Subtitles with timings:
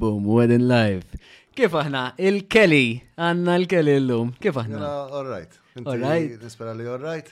[0.00, 1.08] Boom, wedding life.
[1.56, 2.00] Kif aħna?
[2.28, 2.84] Il-Kelly,
[3.20, 4.30] għanna il-Kelly l-lum.
[4.40, 4.78] Kif aħna?
[5.02, 5.58] All right.
[5.84, 6.38] All right.
[6.40, 7.28] Nispera li all right.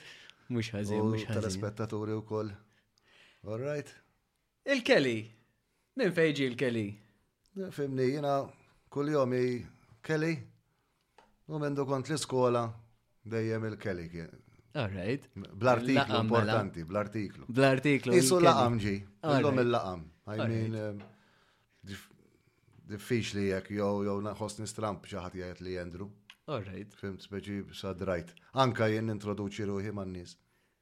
[0.53, 1.65] Mux ħazin, mux ħazin.
[1.79, 2.51] tal u koll.
[3.49, 3.89] All right.
[4.69, 5.15] Il-Kelly.
[5.97, 6.85] Min fejġi il-Kelly?
[7.73, 8.35] Fimni, jina
[8.93, 9.41] kull jomi
[10.05, 10.35] Kelly.
[11.49, 12.67] U mendu kont l-iskola
[13.33, 14.25] dejjem il-Kelly
[14.75, 15.23] All right.
[15.33, 16.21] Bl-artiklu mela.
[16.25, 17.47] importanti, bl-artiklu.
[17.49, 18.13] Bl-artiklu.
[18.21, 18.99] Isu laqam ġi.
[19.39, 20.05] Illum il-laqam.
[20.29, 21.07] I mean, eh,
[22.89, 26.07] diffiċ li jek jow jow naħos nistramp xaħat jgħet li jendru.
[26.49, 26.93] All right.
[26.97, 28.33] Fimt speċi sadrajt.
[28.61, 30.33] Anka jen introduċi ruħi man nis.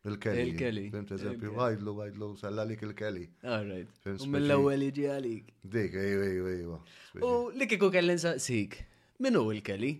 [0.07, 0.45] Il-Kelly.
[0.53, 0.85] Il-Kelly.
[0.93, 3.25] Fimt eżempju, għajdlu, għajdlu, sallalik il-Kelly.
[3.43, 3.91] All right.
[4.07, 4.23] Alright.
[4.23, 5.51] U mill-ewel iġi għalik.
[5.75, 6.79] Dik, ejwa, ejwa, ejwa.
[7.27, 8.79] U li kiku kelli nsaqsik,
[9.25, 9.91] minu il-Kelly?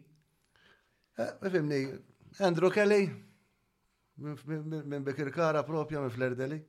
[1.18, 1.82] Eh, fimni,
[2.46, 3.10] Andrew Kelly,
[4.22, 6.62] minn bekir kara propja, minn Flerdeli.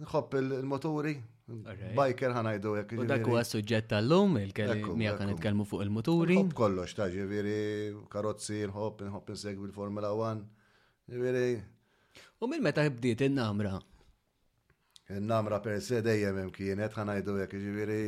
[0.00, 1.14] Nħobb il-moturi,
[1.96, 2.96] Biker ħanajdu jek.
[3.00, 6.36] U dak huwa suġġett tal-lum, il-kelli mija kan nitkellmu fuq il-muturi.
[6.38, 7.56] Hop kollox, ta' ġiviri,
[8.12, 10.44] karozzi, hop, hop nsegwi il formula 1.
[11.10, 11.48] Ġiviri.
[12.40, 13.78] U minn meta bdiet in-namra?
[15.16, 17.98] In-namra per se dejjem hemm kienet ħanajdu jek ġiviri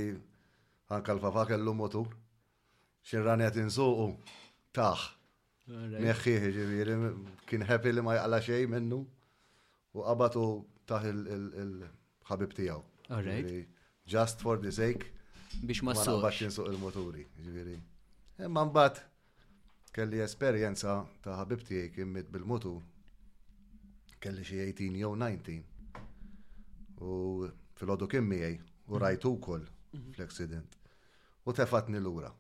[0.95, 2.15] ħanka l-fafa kellu motur.
[3.03, 4.07] Xirran Xirranjat insuqu,
[4.79, 5.03] taħ.
[5.93, 6.95] Meħħieħi ġiviri,
[7.49, 9.01] kien happy li ma jaqla xej minnu
[9.97, 10.47] u qabatu
[10.91, 12.83] taħ il-ħabib tijaw.
[13.09, 13.67] All right.
[14.05, 15.13] Just for the sake.
[15.67, 17.25] Biex ma s-sobax jinsuq il-moturi.
[17.45, 17.75] Ġviri.
[18.47, 19.01] Imma mbagħad
[19.97, 20.95] kelli esperienza
[21.25, 22.73] ta' ħabibti għek immit bil motu
[24.23, 27.03] kelli xie 18 jew 19.
[27.03, 27.13] U
[27.79, 29.03] fil-ħodu kimmi miegħi u mhm.
[29.05, 30.09] rajtu wkoll mhm.
[30.17, 30.79] fl-accident.
[31.45, 32.33] U tefatni l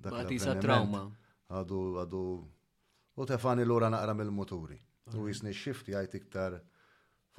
[0.00, 1.00] Daka il-daka trauma.
[1.56, 2.18] Għadu għadu
[3.20, 4.76] u tefani l lura naqra mill-moturi.
[5.16, 6.56] U jisni xifti għajt iktar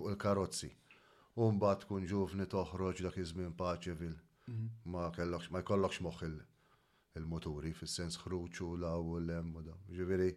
[0.01, 0.69] fuq il-karozzi.
[1.39, 4.15] U mbagħad tkun ġuvni toħroġ dak iż-żmien paċevil.
[4.47, 4.67] Mhm.
[4.91, 6.31] Ma kellokx ma jkollokx moħħ
[7.19, 9.75] il-moturi fis-sens ħruċu law u l-hemm u da.
[9.95, 10.29] Ġifieri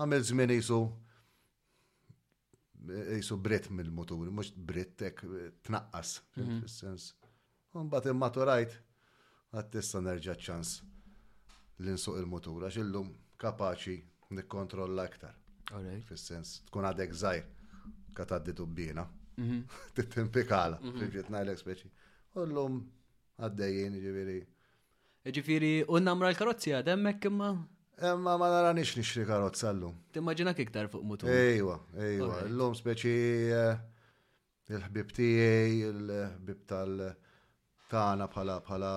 [0.00, 0.80] għamel żmien isu
[3.16, 5.22] isu britt mill-moturi, mhux brittek
[5.66, 6.60] tnaqqas mhm.
[6.62, 7.08] fis-sens.
[7.74, 8.76] U mbagħad immaturajt
[9.56, 10.76] għad tista' nerġa' ċans
[11.82, 13.10] li nsuq il-motur għax illum
[13.42, 13.98] kapaċi
[14.38, 15.34] nikkontrolla aktar.
[16.06, 17.52] Fis-sens tkun għadek żgħir
[18.18, 19.04] kataddi tubbina.
[19.38, 19.58] Mhm.
[19.96, 21.14] Tittimpikala, mhm.
[21.14, 21.88] fil najlek speċi.
[22.42, 22.80] Ullum
[23.40, 24.38] għaddejjien ġiviri.
[25.36, 27.50] Ġiviri, unnamra l-karozzi għademmek imma?
[28.08, 29.94] Emma ma naranix nixri karozza l-lum.
[30.14, 31.28] Timmaġina kiktar fuq mutu.
[31.32, 31.78] Ejwa,
[32.08, 32.34] ejwa.
[32.48, 33.14] L-lum speċi
[33.60, 33.78] eh,
[34.76, 38.92] il-ħbib tijaj, il-ħbib tal-tana bħala bħala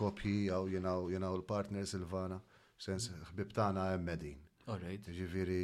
[0.00, 2.40] kopji għaw jenaw jenaw l-partner Silvana.
[2.84, 4.40] Sens, ħbib tana emmedin.
[4.66, 4.82] Ġiviri.
[4.82, 5.06] right.
[5.14, 5.62] Jiġifieri,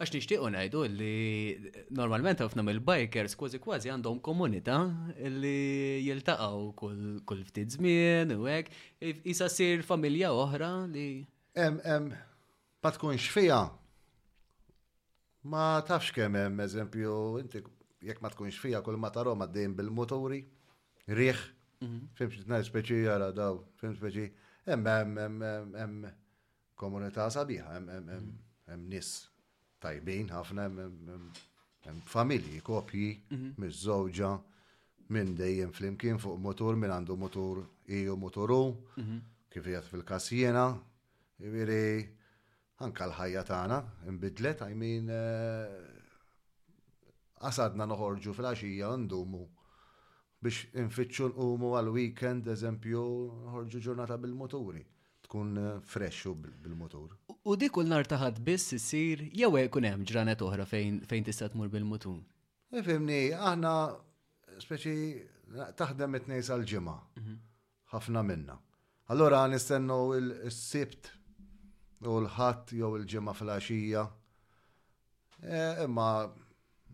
[0.00, 4.78] Għax nixtiequ ngħidu li normalment għafna mill-bikers kważi kważi għandhom komunità
[5.36, 8.72] li jiltaqgħu kull ftit żmien u hekk,
[9.34, 11.22] isa sir familja oħra li.
[11.54, 12.08] Em, em,
[12.82, 13.28] ma tkunx
[15.44, 17.58] Ma tafx kemm hemm eżempju, inti
[18.06, 20.38] jekk ma tkunx fija kull ma tarom għaddejn bil motori
[21.10, 21.40] riħ,
[21.82, 21.98] mhm.
[22.14, 24.28] fimx tnaj speċi jara daw, fimx speċi,
[24.70, 24.86] hemm
[25.18, 25.42] em,
[25.82, 25.98] em,
[26.78, 28.30] komunità sabiħa, hemm nis.
[28.70, 29.10] hemm nies
[29.82, 30.64] tajbin ħafna
[32.06, 33.52] familji, kopji, mhm.
[33.58, 34.28] miż-żewġa,
[35.12, 37.62] minn dejjem flimkien fuq motor, minn għandu motor
[37.92, 38.60] iju e motoru,
[39.02, 39.18] mhm.
[39.52, 40.66] kif jgħat fil-kasjena,
[41.42, 42.02] jiviri
[42.86, 43.80] anka l-ħajja tagħna
[44.12, 45.10] imbidlet, I mean
[47.42, 49.42] qasadna eh, noħorġu fil-għaxija għandumu
[50.42, 53.02] biex infittxu nqumu għal-weekend eżempju
[53.50, 54.82] noħorġu ġurnata bil-moturi
[55.32, 56.26] tkun eh, fresh
[56.64, 57.16] bil-motor.
[57.48, 61.48] U dik kull nar taħad biss issir jew jkun hemm ġranet oħra fejn fejn tista'
[61.52, 62.18] tmur bil-motur.
[62.76, 63.72] E, Fimni, aħna
[64.60, 64.94] speċi
[65.76, 67.40] taħdem it-tnejn għal ġimgħa mhm.
[67.92, 68.56] Ħafna minna.
[69.12, 71.10] Allora nistennu l sibt
[72.06, 74.04] u l-ħadd jew il-ġimgħa fl għaxija
[75.42, 76.08] e, Imma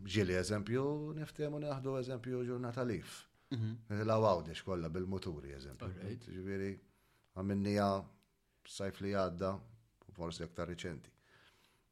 [0.07, 0.83] ġili eżempju,
[1.19, 3.25] niftemu naħdu eżempju ġurnata lif.
[3.55, 3.99] Mhm.
[4.13, 6.07] Law għawdex kolla bil-muturi eżempju.
[6.29, 6.73] Ġiviri,
[7.39, 7.89] għamminnija
[8.71, 9.53] sajf li għadda,
[10.09, 11.13] u forsi aktar riċenti.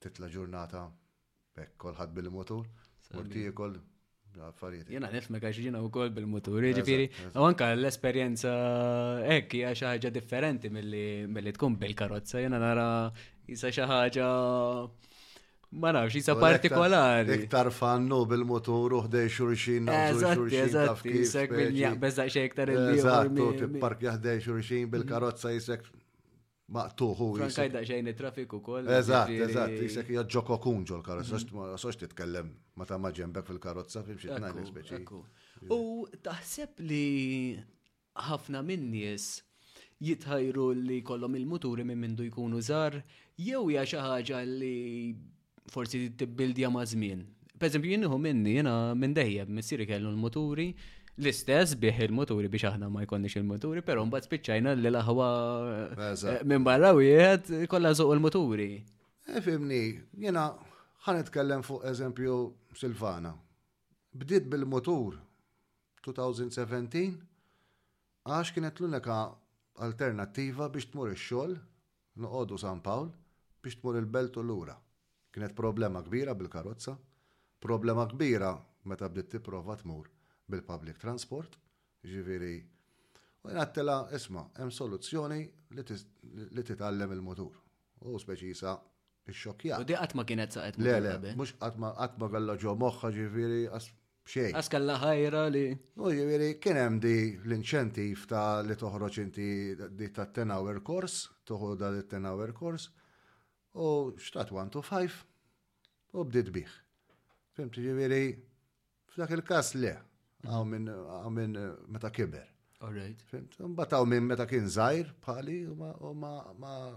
[0.02, 0.84] Titla ġurnata,
[1.56, 2.66] bekk kolħad bil-motur,
[3.14, 3.76] morti kol
[4.46, 4.90] affarijiet.
[4.92, 8.52] Jena nif me kaxġina u kol bil-motur, ġifiri, u anka l-esperienza
[9.38, 12.86] ekk hija xi ħaġa differenti mill-li tkun bil-karozza, jena nara
[13.48, 14.28] jisa xi ħaġa
[15.80, 17.40] ma nafx jisa partikolari.
[17.46, 19.88] Iktar fannu bil-motur u ħdej xurxin,
[20.20, 25.88] xurxin, jisek xurxin, jaqbezza xurxin, il xurxin, Eżattu, park jaħdej xurxin bil-karozza jisek
[26.74, 27.26] maqtuħu.
[27.38, 28.88] Frankajda xejn traffiku kol.
[28.98, 31.38] Eżat, eżat, jisek jadġoko kokun ġol karozza,
[31.78, 35.02] soċ titkellem ma ta' maġembek fil-karozza, fimxie t speċi.
[35.70, 37.56] U taħseb li
[38.26, 39.28] ħafna minnies
[40.02, 42.98] jitħajru li kollom il-muturi minn mindu jkunu zar,
[43.36, 45.14] jew ja xi ħaġa li
[45.72, 47.24] forsi tibbildja ma' żmien.
[47.56, 50.74] Per eżempju, minni, jena minn dejjeb, missieri kellu l-muturi,
[51.18, 55.28] L-istess bieħ il-moturi biex aħna ma jkonniex il-moturi, pero mbagħad spiċċajna li l-aħwa
[56.12, 58.66] eh, minn barra wieħed kollha żoq il-moturi.
[59.36, 59.78] E, fimni,
[60.20, 60.42] jiena
[61.06, 61.24] ħan
[61.64, 62.34] fuq eżempju
[62.76, 63.32] Silvana.
[64.12, 65.16] Bdiet bil-motur
[66.04, 67.06] 2017
[68.28, 69.16] għax kienet l-unika
[69.86, 71.56] alternattiva biex tmur ix-xogħol
[72.26, 73.08] noqogħdu San Pawl
[73.64, 74.76] biex tmur il-belt u lura.
[75.32, 76.92] Kienet problema kbira bil-karozza,
[77.60, 78.52] problema kbira
[78.84, 80.12] meta bdiet tipprova tmur
[80.50, 81.56] bil-public transport,
[82.06, 82.54] ġiviri.
[83.46, 85.40] U jnattela, isma, hemm soluzzjoni
[85.76, 87.56] li titgħallem il-motur.
[88.06, 88.74] U speċisa
[89.30, 89.80] il-xokja.
[89.82, 90.78] U di għatma kienet saqet.
[90.82, 93.88] Le, le, mux għatma għatma għalla ġo moħħa ġiviri għas
[94.26, 94.54] bxej.
[94.58, 95.64] Għas kalla ħajra li.
[96.02, 101.18] U ġiviri, kienem di l inċentif ta' li toħroċ inti di ta' 10-hour kors,
[101.48, 102.88] toħu da' 10-hour kors,
[103.76, 105.22] u xtat 1 to 5,
[106.20, 106.76] u bdit biħ.
[107.56, 108.20] Fimti ġiviri,
[109.14, 109.94] f'dak il-kas le,
[110.44, 110.90] għaw minn
[111.32, 112.44] min, eh, meta kiber.
[112.80, 113.22] Alright.
[113.60, 116.94] Mbata għaw minn meta kien zaħir bħali u ma ma,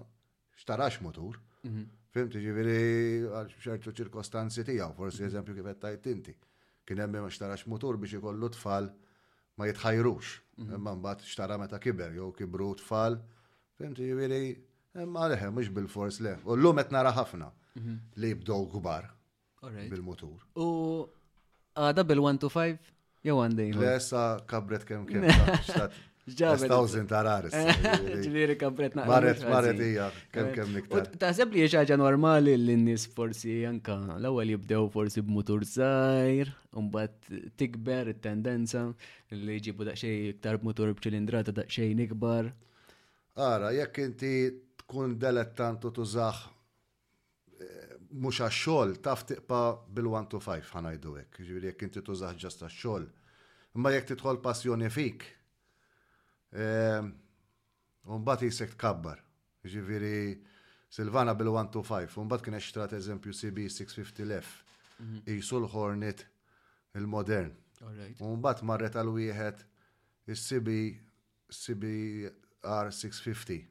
[0.60, 1.38] xtarax motur.
[1.64, 1.86] Mhm.
[2.10, 6.36] Fimt, ġiviri għal ċertu ċirkostanzi tijaw, forsi eżempju kif għettajt inti.
[6.86, 8.90] Kien hemm ma xtarax motur biex ikollu tfal
[9.58, 10.40] ma jitħajrux.
[10.58, 10.74] Mhm.
[10.76, 13.20] Imma mbagħad xtara meta kiber, jew kibru tfal.
[13.80, 14.42] Fimt, ġiviri,
[15.00, 16.36] imma leħe, mhux bil-fors le.
[16.46, 17.98] U llum qed nara ħafna mhm.
[18.16, 19.08] li jibdow kbar
[19.90, 20.44] bil-motur.
[20.58, 21.08] U
[21.80, 22.99] għada bil-1 to 5?
[23.26, 23.74] Jew għandej.
[23.76, 25.26] Lessa kabret kem kem.
[26.30, 27.08] Ġabet.
[27.10, 27.56] tararis.
[27.56, 29.10] Ġviri kabret naqra.
[29.10, 31.08] Marret, marret ija, kem kem niktar.
[31.20, 33.96] Taħseb li ġaġa normali l-nis forsi janka.
[34.20, 38.86] l għal jibdew forsi b b'mutur żgħir, mbagħad tikber it-tendenza
[39.34, 42.52] li jġibu daqsxejn iktar b-motur b'mutur b'ċilindrata daqsxejn nikbar.
[43.36, 44.34] Ara, jekk inti
[44.84, 46.44] tkun delettant u tużaħ
[47.58, 49.58] eh, mux għax-xol taf tiqpa
[49.94, 51.34] bil-1 to 5 ħanajdu hekk.
[51.46, 53.06] Ġifieri jek inti tużaħ ġasta xol
[53.78, 55.24] Ma jekk tidħol passjoni fik,
[56.58, 57.12] ehm,
[58.10, 59.20] Umbat jisek tkabbar.
[59.64, 60.42] Ġiviri,
[60.90, 64.64] Silvana bil-1 to 5, umbat kien eċtrat eżempju CB650F,
[65.28, 65.74] jisul mhm.
[65.76, 66.26] Hornet
[66.98, 67.54] il-modern.
[68.26, 69.56] Umbat marret għal wieħed
[70.26, 71.00] il-CB
[71.52, 73.68] CBR650.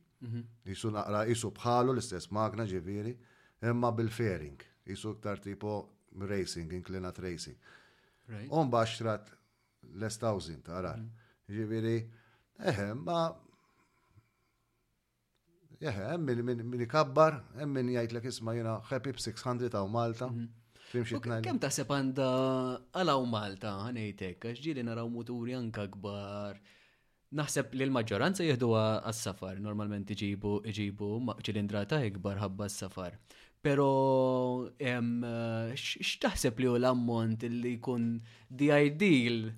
[0.70, 0.98] Jisul mhm.
[1.00, 1.26] naqra,
[1.58, 3.16] bħalu l-istess magna ġiviri
[3.66, 5.86] imma bil-fairing, jisu ktar tipo
[6.28, 7.56] racing, inklinat racing.
[8.28, 8.48] Right.
[8.52, 9.30] Un baxtrat
[9.96, 10.98] l-1000 tarar.
[11.00, 11.26] Mm.
[11.58, 11.98] Ġiviri,
[12.62, 13.20] eħe, ma
[15.78, 20.26] Eħe, emmin min ikabbar, emmin jajt l isma jena ħepi b-600 għaw Malta.
[20.26, 21.36] Mhm.
[21.44, 22.24] Kem ta' sepanda
[22.98, 26.58] għalaw Malta, għanejtek, għaxġili naraw muturi anka kbar,
[27.28, 31.08] Naħseb li l-maġġoranza jihdu għas-safar, normalment iġibu iġibu
[31.44, 33.18] ċilindra ta' ikbar ħabba s-safar.
[33.62, 38.04] Pero eh, x'taħseb li hu l-ammont li jkun
[38.48, 39.48] the ideal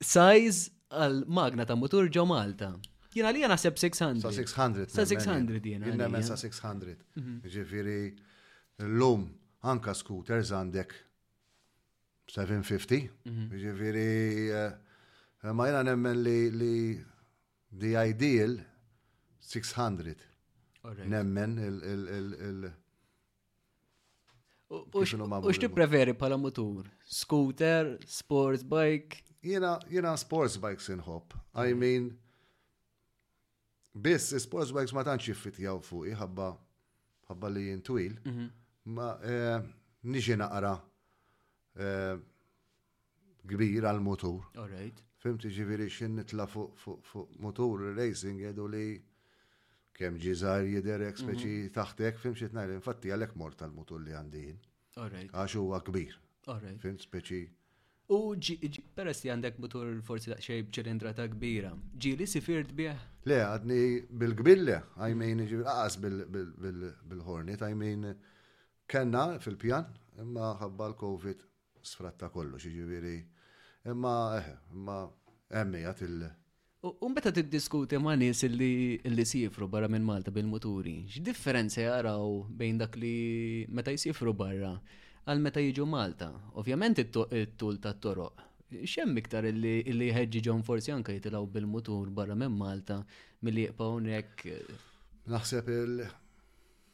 [0.00, 2.72] size għal magna ta' motur ġo Malta.
[3.14, 4.24] Jena li naħseb seb 600.
[4.24, 4.88] Sa' 600.
[4.94, 5.86] Sa' 600 jena.
[5.92, 6.98] Jena men sa' 600.
[7.20, 7.36] Mhm.
[7.54, 8.00] Ġifiri,
[8.86, 9.28] l-lum,
[9.70, 10.96] anka scooters għandek
[12.34, 13.08] 750.
[13.30, 13.48] Mhm.
[13.54, 14.08] Ġifiri,
[14.50, 14.98] eh,
[15.42, 16.98] eh, ma jena nemmen li
[17.72, 18.58] the ideal
[19.48, 20.27] 600.
[20.96, 22.72] Nemmen il-
[24.68, 26.88] U xti preferi pala motor?
[27.02, 29.22] Scooter, sports bike?
[29.40, 31.32] Jena, jena sports bikes inħob.
[31.54, 31.76] I mm.
[31.78, 32.18] mean,
[33.94, 36.50] biss sports bikes ma tanċi fit jaw fuq jħabba,
[37.30, 38.18] ħabba li jintwil.
[38.26, 38.48] Mhm.
[38.94, 39.62] Ma eh,
[40.02, 40.74] nixi naqra
[43.52, 44.50] gbir eh, għal motor.
[44.56, 45.00] All right.
[45.22, 48.88] Fimti ġiviri xin nitla fuq motor racing jedu li
[49.98, 51.24] kem ġizar jiderek mhm.
[51.24, 54.58] speċi taħtek, fim xitna li infatti għalek mort tal-mutur li għandijin.
[55.34, 56.14] Għaxu huwa kbir.
[56.82, 57.42] Fim speċi.
[58.14, 58.18] U
[58.96, 61.74] peress li għandek mutur forsi daqxej bċilindra ta' kbira,
[62.24, 63.02] si firt bieħ?
[63.28, 63.80] Le, għadni
[64.22, 68.06] bil-gbille, għajmejn ġi għas bil-hornet, għajmejn
[68.88, 69.90] kena fil-pjan,
[70.24, 71.44] imma ħabba l-Covid
[71.84, 73.18] sfratta kollu, ġiviri,
[73.92, 75.02] imma, eh, imma,
[75.52, 76.24] għat il-
[76.80, 82.94] U meta tiddiskuti ma' nies li sifru barra minn Malta bil-muturi, x'differenza jaraw bejn dak
[82.94, 84.70] li meta jisifru barra
[85.26, 86.28] għal meta jiġu Malta?
[86.62, 88.44] Ovvjament it-tul ta' toroq.
[88.86, 93.00] Xemm iktar illi ġon forsi anke jitilgħu bil-mutur barra minn Malta
[93.42, 94.46] milli jibqgħu hekk.
[95.34, 96.04] Naħseb il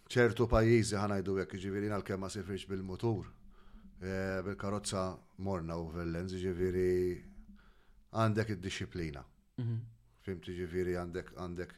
[0.08, 3.28] ċertu pajjiżi ħanajdu hekk jiġifieri għal għalkemm ma sifrix bil-mutur.
[4.00, 5.04] E, bil-karozza
[5.44, 7.30] morna u vellenzi ġiviri jiġifieri
[8.24, 9.80] għandek id-disciplina Mhm.
[10.24, 11.72] Fimti ġiviri għandek għandek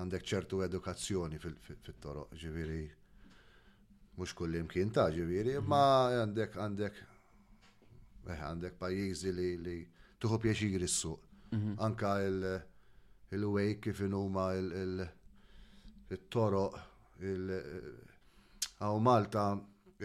[0.00, 2.80] għandek ċertu edukazzjoni fit toro ġiviri
[4.18, 5.68] mux kulli mkien ta' ġiviri, mhm.
[5.72, 5.80] ma
[6.22, 6.94] għandek għandek
[8.26, 9.78] eh, għandek pajjiżi li li
[10.20, 11.20] tuħu pjaċiri s-suq.
[11.56, 11.72] Mhm.
[11.86, 16.82] Anka il wej kif huma il-toroq,
[18.78, 19.46] għaw Malta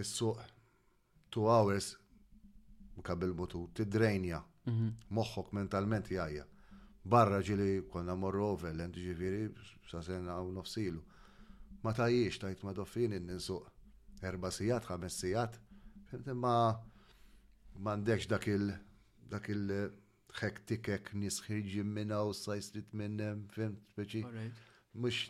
[0.01, 0.39] s-suq
[1.29, 1.91] two hours
[3.05, 4.39] kabel mutu, t-drejnja,
[5.13, 6.45] moħħok mentalment jgħajja
[7.09, 9.49] barra ġili konna morru overland ġiviri
[9.89, 11.01] sa sena u nofsilu.
[11.83, 13.69] Ma tajiex tajt ma doffin n-ninsuq.
[14.25, 15.59] Erba sijat, ħames sijat.
[16.33, 16.73] Ma
[17.77, 18.71] mandekx dak il
[19.29, 19.67] dak il
[20.35, 24.25] ħek nisħiġi minna u sajstrit minnem, fimt, speċi.
[24.95, 25.27] Mux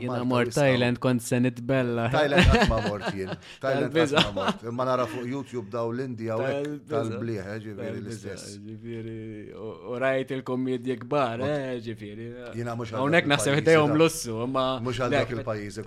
[0.00, 2.06] Jena mor Thailand kont se bella.
[2.10, 3.30] Thailand għatma mort jien.
[3.62, 4.64] Thailand għatma mort.
[4.74, 8.56] Ma nara fuq YouTube daw l-Indija u tal-bliħ, eh, ġifiri l-istess.
[8.62, 9.14] Ġifiri,
[9.54, 12.26] u rajt il komedja kbar, eh, ġifiri.
[12.58, 13.06] Jena mux għal.
[13.06, 14.66] Unek nasib l-ussu, ma.
[14.82, 15.86] Mux għal dak il-pajizi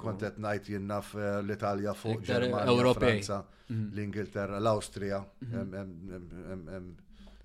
[0.00, 3.90] kontet najt jien naf eh, l-Italja fuq Ġermania, Franza, mhm.
[3.92, 6.88] l-Ingilterra, l-Austria, mhm.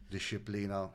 [0.10, 0.86] disciplina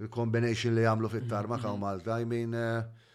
[0.00, 1.86] il-combination li jagħmlu fit-tarmak mhm, għaw mhm.
[1.88, 3.06] Malta, I mean, uh,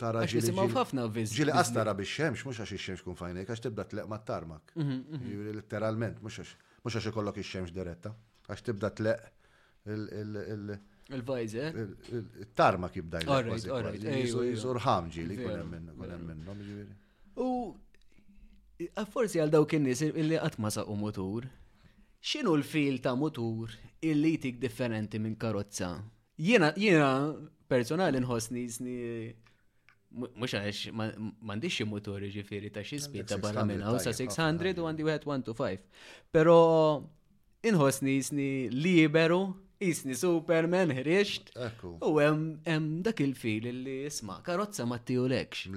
[0.00, 0.40] tara ġili.
[0.44, 1.32] Nisimaw ħafna viz.
[1.38, 4.74] Ġili għas tara biex xemx, mux għax xemx kun fajnek, għax tibda tleq ma tarmak.
[4.76, 5.56] Mhm, mhm.
[5.60, 8.12] Literalment, mux għax ikollok xemx diretta,
[8.50, 9.32] għax tibda tleq
[11.16, 11.66] il-vajze.
[12.42, 16.88] Il-tarmak jibda jizur ħamġi li kunem minnom ġiviri.
[17.40, 17.46] U
[19.10, 21.46] forsi għal dawk in-nies illi qatt ma saqgħu mutur,
[22.26, 23.70] x'inhu l-fil ta' mutur
[24.04, 25.94] illi jtik differenti minn karozza?
[26.36, 27.30] Jiena jiena
[27.68, 28.64] personali nħossni
[30.12, 30.90] mux għax
[31.44, 35.84] mandiċi motori ġifiri ta' xie spi ta' barra minna, sa' 600 u għandi 125.
[36.32, 36.56] Pero
[37.66, 39.40] inħosni jisni liberu,
[39.82, 41.50] jisni Superman, ħriċt.
[42.06, 45.72] U għem dak il-fil li jisma, karozza ma' tijulekx.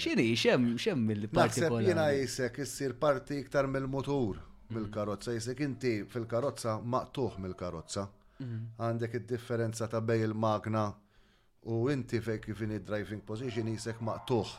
[0.00, 1.60] Xini, xem, xem mill-parti.
[1.62, 4.40] Naxsepp jina jisek jissir parti iktar mill-motor
[4.74, 8.08] mill-karozza, jisek inti fil-karozza maqtuħ mill-karozza.
[8.40, 8.64] Mhm.
[8.76, 10.88] Għandek id-differenza ta' bej il-magna
[11.72, 14.52] u inti fek kif driving position jisek maqtuħ.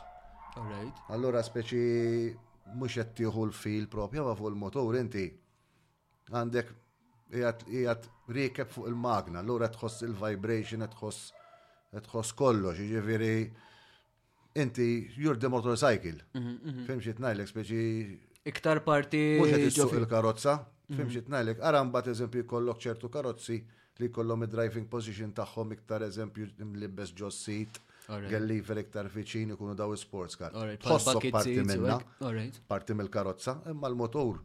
[1.14, 1.78] Allora speċi
[2.76, 5.24] mux jettieħu l-fil propja ma fuq il-motor inti
[6.32, 6.72] għandek
[7.32, 11.32] jgħat rikeb fuq il-magna, allura tħoss il-vibration, tħoss
[12.10, 13.48] tħoss kollox, jiġifieri
[14.60, 16.20] inti jur the motorcycle.
[16.36, 17.78] Fim xit najlek speċi.
[18.52, 19.38] Iktar parti.
[19.40, 20.58] Mux jgħat il-karozza.
[20.88, 23.58] Fim xit najlek, għarambat eżempju kollok ċertu karozzi
[24.02, 29.94] li kollom id-driving position tagħhom iktar eżempju mlibbes ġo għalli gellifer iktar fiċini ikunu daw
[29.98, 30.52] sports car.
[30.84, 31.96] Tħossok parti minna,
[32.70, 34.40] parti mill-karozza, imma l motor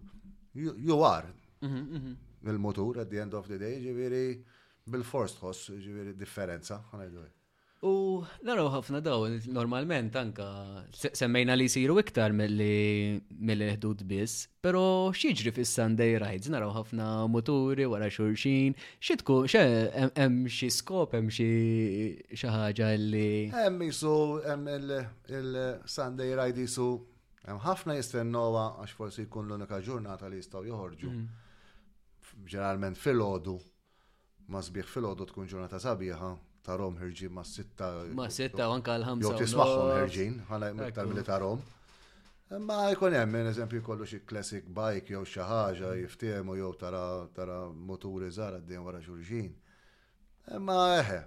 [0.56, 1.32] You are.
[1.62, 2.18] Mhm, mhm.
[2.54, 4.42] il motor at the end of the day, ġiviri
[4.86, 7.24] bil forst tħoss, ġiviri differenza, għanajdu.
[7.84, 10.46] U naraw ħafna daw, normalment anka
[10.96, 18.08] semmejna li siru iktar mill-ħdud biss, pero xieġri fis sunday rides, naraw ħafna moturi wara
[18.08, 19.64] xurxin, xitku, xe,
[20.16, 21.50] hemm xi skop, hemm xi
[22.46, 23.34] ħaġa li.
[23.52, 24.16] Hemm jisu,
[24.48, 24.72] hemm
[25.42, 26.88] il-Sunday ride jisu,
[27.50, 31.12] hemm ħafna jistennowa għax forsi jkun l-unika ġurnata li jistgħu joħorġu.
[31.12, 32.48] Mm.
[32.48, 33.60] Ġeneralment fil-ħodu,
[34.56, 36.32] ma sbieħ fil-ħodu tkun ġurnata sabiħa,
[36.64, 37.90] tarom ħirġin ma' sitta.
[38.16, 39.28] Ma' sitta anka l-ħamsa.
[39.30, 41.64] Jok tismaħħom ħirġin, ħana iktar mill tarom.
[42.64, 47.04] Ma' jkun hemm minn eżempju kollu xi classic bike jew xi ħaġa jiftiemu jew tara
[47.36, 47.60] tara
[47.92, 49.52] moturi żgħar għaddejn wara xulxin.
[50.60, 51.22] Ma eħe,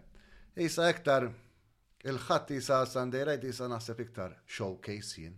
[0.57, 1.25] jisa ektar,
[2.07, 5.37] il-ħadd jisa Sunday Ride jisa naħseb iktar showcase jien.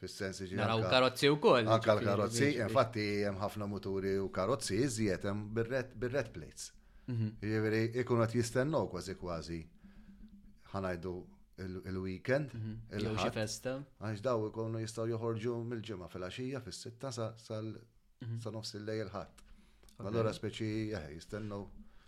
[0.00, 0.56] Fis-sens iġi.
[0.56, 1.66] Naraw karozzi u koll.
[1.68, 6.70] Anka l-karozzi, infatti hemm ħafna moturi u karozzi iżjed jem birret plates.
[7.10, 7.34] Mhm.
[7.50, 9.56] Jiviri, ikun għat jistennu kważi kważi
[10.72, 11.12] ħanajdu
[11.62, 12.54] il-weekend.
[12.58, 13.02] Mhm.
[13.02, 13.74] Jew xi festa.
[14.00, 18.40] Għax daw ikunu jistgħu joħorġu mill-ġimgħa fil-għaxija fis-sitta sa mhm.
[18.54, 19.46] nofs il lej il ħadd.
[20.02, 21.64] Allora speċi eh, jistennu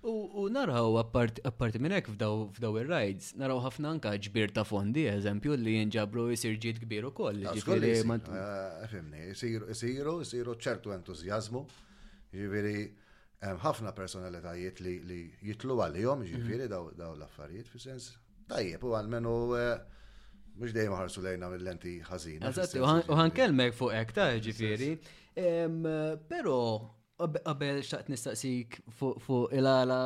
[0.07, 5.79] U naraw apparti minn hekk f'daw ir-rides, naraw ħafna anka ġbir ta' fondi, eżempju, li
[5.79, 7.39] jinġabru jisir ġid kbir ukoll.
[7.47, 11.63] Ah, eh, fimni, jisiru ċertu entużjażmu,
[12.37, 12.77] ġifieri
[13.61, 16.31] ħafna personalitajiet li, li jitlu għalihom mhm.
[16.37, 18.11] ġifiri daw, daw l-affarijiet fi sens
[18.49, 19.75] tajjeb u għalmenu eh,
[20.59, 22.45] mux dejjem ħarsu lejna mill-lenti ħażin.
[22.49, 22.77] Eżatt,
[23.11, 24.91] u ħankelmek fuq hekk ta' ġifiri.
[26.31, 26.57] Però
[27.19, 29.99] qabel xtaqt nistaqsik fuq il-għala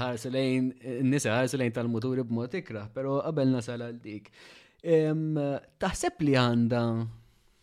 [0.00, 0.72] ħarsu lejn,
[1.06, 4.32] nisa ħarsu lejn tal-muturi b'mod ikra, però qabel nasal għal dik.
[5.78, 6.82] Taħseb li għanda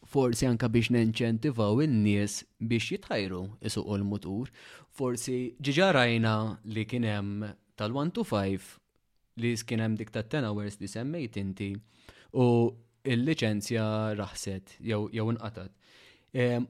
[0.10, 4.48] forsi anka biex nenċentivaw in-nies biex jitħajru isuq l-mutur
[4.96, 6.34] forsi ġiġa rajna
[6.74, 7.44] li kienem
[7.78, 11.72] tal-1 to 5 li kienem dik ta' 10 hours li semmejt inti
[12.36, 12.48] u
[13.06, 13.86] il-licenzja
[14.20, 15.72] raħset jew inqatat.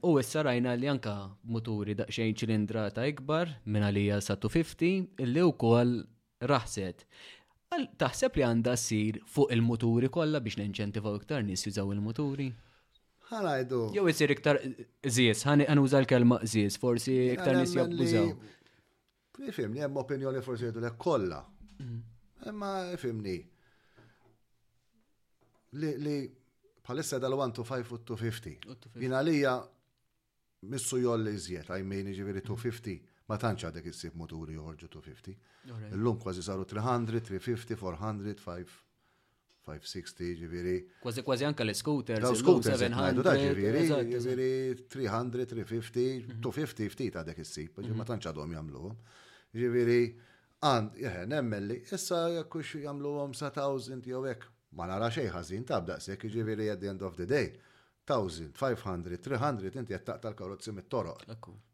[0.06, 1.16] U issa rajna li anka
[1.56, 5.98] muturi daqxejn ċilindra ta' ikbar minn għalija sa' 250 illi wkoll
[6.52, 7.04] raħset.
[8.00, 12.50] Taħseb li għandha ssir fuq il-muturi kollha biex ninċentivaw iktar nies jużaw il-muturi?
[13.30, 13.80] ħalajdu.
[13.94, 18.32] Jew isir iktar zis, ħani għan l-kelma zis, forsi iktar nis jabbużaw.
[19.50, 21.40] Ifimni, hemm opinjoni forsi jgħidu le kollha.
[21.80, 22.00] Mm.
[22.50, 23.38] Imma ifimni
[25.80, 26.16] Li
[26.82, 28.88] bħalissa dal-1 to 5 u 250.
[28.98, 29.52] Jina ja
[30.66, 35.94] missu jolli iżjed, għajmini ġiviri 250, ma tanċa għadek issib moturi joħorġu 250.
[35.94, 38.89] L-lum kważi saru 300, 350, 400, 5.
[39.68, 40.76] 560 ġiviri.
[41.04, 42.22] Kważi kważi anka l-scooters.
[42.24, 44.50] Daw scooter għandu da ġiviri, ġiviri
[44.92, 48.08] 300, 350, 250 ftit għadek il-sip, ma mhm.
[48.10, 48.94] tanċ għadhom jamlu.
[49.60, 50.02] Ġiviri,
[50.66, 54.24] għand, jahe, nemmelli, issa jakkux jamlu għom sa 1000 jew
[54.78, 57.48] Ma nara xej ħazin tabda sekk ġiviri at the end of the day.
[58.10, 61.14] 1000, 500, 300, inti jattaq tal-karozzi mit toro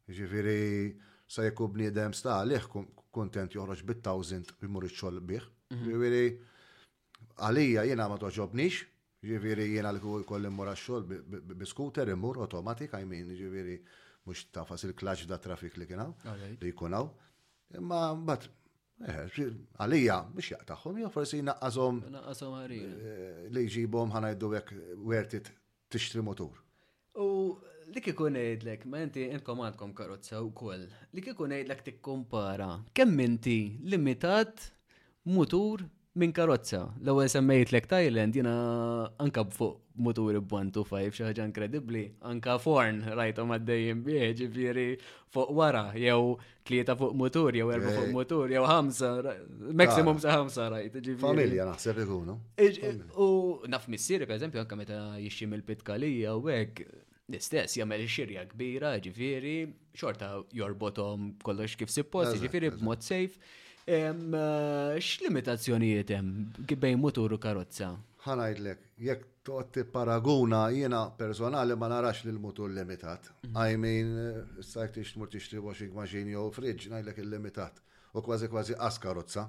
[0.08, 0.96] Ġiviri,
[1.28, 2.68] sa jekub bniedem sta liħ
[3.16, 5.44] kontent joħroġ bit-1000 bimur iċċol biħ.
[5.76, 5.92] Mhm.
[5.92, 6.24] Ġiviri,
[7.44, 8.84] għalija jena ma toġobnix,
[9.26, 11.04] ġiviri jena li kolli mura xol
[11.58, 13.80] biskuter imur automatik, għajmin ġiviri
[14.26, 16.12] mux tafas il-klaċ da trafik li kienaw,
[16.62, 17.10] li kunaw.
[17.78, 18.48] Imma bat,
[19.06, 19.26] eh,
[19.80, 22.04] għalija, biex jaqtaħħom, jo forsi naqqazom.
[22.14, 24.74] Naqqazom eh, Li ġibom ħanajdu għek
[25.10, 25.52] wertit
[25.90, 26.54] tixtri motur.
[27.16, 27.58] U
[27.94, 33.20] li kikun għedlek, ma inti intkom għandkom karozza u koll, li kikun t tikkumpara, kemm
[33.20, 34.72] inti limitat
[35.24, 35.82] motor
[36.20, 36.82] minn karozza.
[37.04, 38.54] L-ewwel semmejt lek Thailand jiena
[39.20, 44.86] anka fuq muturi b'125 xi ħaġa inkredibbli, anka forn rajthom għaddejjin bih, ġifieri
[45.36, 48.14] fuq wara jew tlieta fuq mutur jew erba' fuq eh.
[48.16, 49.10] mutur jew ħamsa,
[49.82, 50.96] maximum sa ħamsa rajt.
[51.22, 52.38] Familja naħseb ikunu.
[53.26, 53.28] U
[53.76, 56.88] naf missieri pereżempju anka meta jixxim il-pitkalija u hekk
[57.34, 59.56] l-istess jagħmel xirja kbira, ġifieri
[60.00, 63.40] xorta jorbothom kollox kif suppost, ġifieri b'mod safe.
[63.88, 64.12] Eh,
[64.98, 66.52] x-limitazzjonijiet hemm
[66.84, 67.92] bejn mutur u karozza?
[68.26, 73.30] Ħanajdlek, jekk toqgħod tipparaguna jiena personali ma narax lil mutur limitat.
[73.46, 73.54] Mhm.
[73.66, 77.74] I mean, eh, sajt tixtmur tixtri washing machine jew fridge ngħidlek il-limitat.
[78.18, 79.46] U kważi kważi qas karozza.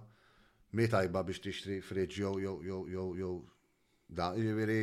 [0.77, 3.33] Mi tajba biex tixtri fridge jew jew jew jew jew
[4.21, 4.83] da, jiġifieri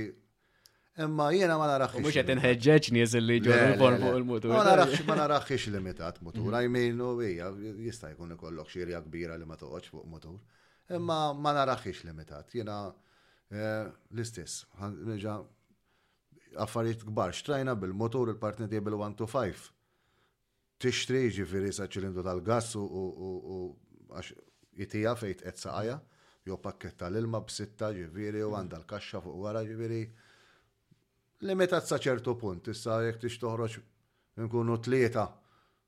[0.97, 1.95] Imma jiena ma narax.
[1.97, 4.51] Mux qed inħeġġeġ nies li ġol fuq il-mutur.
[4.53, 6.53] Ma narax ma narax limitat mutur.
[6.59, 7.47] I mean, no hija
[7.87, 10.35] jista' jkun ikollok xirja kbira li ma toqgħodx fuq mutur.
[10.93, 12.53] Imma ma narax limitat.
[12.53, 12.77] Jiena
[13.49, 14.67] eh, l-istess.
[15.07, 15.39] neġa
[16.61, 19.71] affarijiet kbar xtrajna bil mutur il-partner bil 1 to 5.
[20.77, 22.85] Tixtri ġifiri sa tal-gas u
[24.13, 24.35] għax
[24.77, 25.97] jitija fejt qed saqajja
[26.45, 30.01] jew pakketta l-ilma b'sitta ġifiri u għandha l-kaxxa fuq wara ġifiri
[31.47, 33.79] limitat sa ċertu punt, issa jek tix toħroġ
[34.45, 35.25] nkunu tlieta.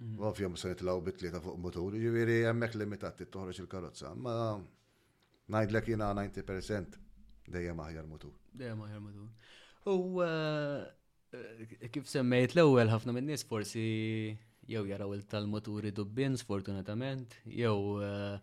[0.02, 0.20] Mhm.
[0.28, 4.36] Ovvja se nitlaw bit-tlieta fuq motur, ġifieri hemmhekk limitat toħroġ il-karozza, ma
[5.56, 7.00] ngħidlek jiena 90%
[7.54, 8.34] dejjem aħjar motur.
[8.54, 9.30] Dejjem aħjar motur.
[9.86, 13.88] U eh, kif semmejt l-ewwel ħafna min-nies forsi
[14.68, 18.40] jew jaraw il tal-moturi dubbin sfortunatament, jew uh,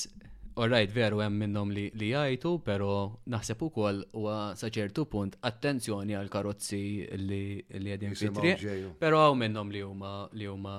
[0.60, 2.88] Orrajt, veru hemm minnhom li li pero però
[3.34, 6.80] naħseb ukoll huwa sa ċertu punt attenzjoni għal karozzi
[7.20, 8.64] li li qegħdin fitriq.
[9.00, 10.74] Però hawn minnhom li huma li huma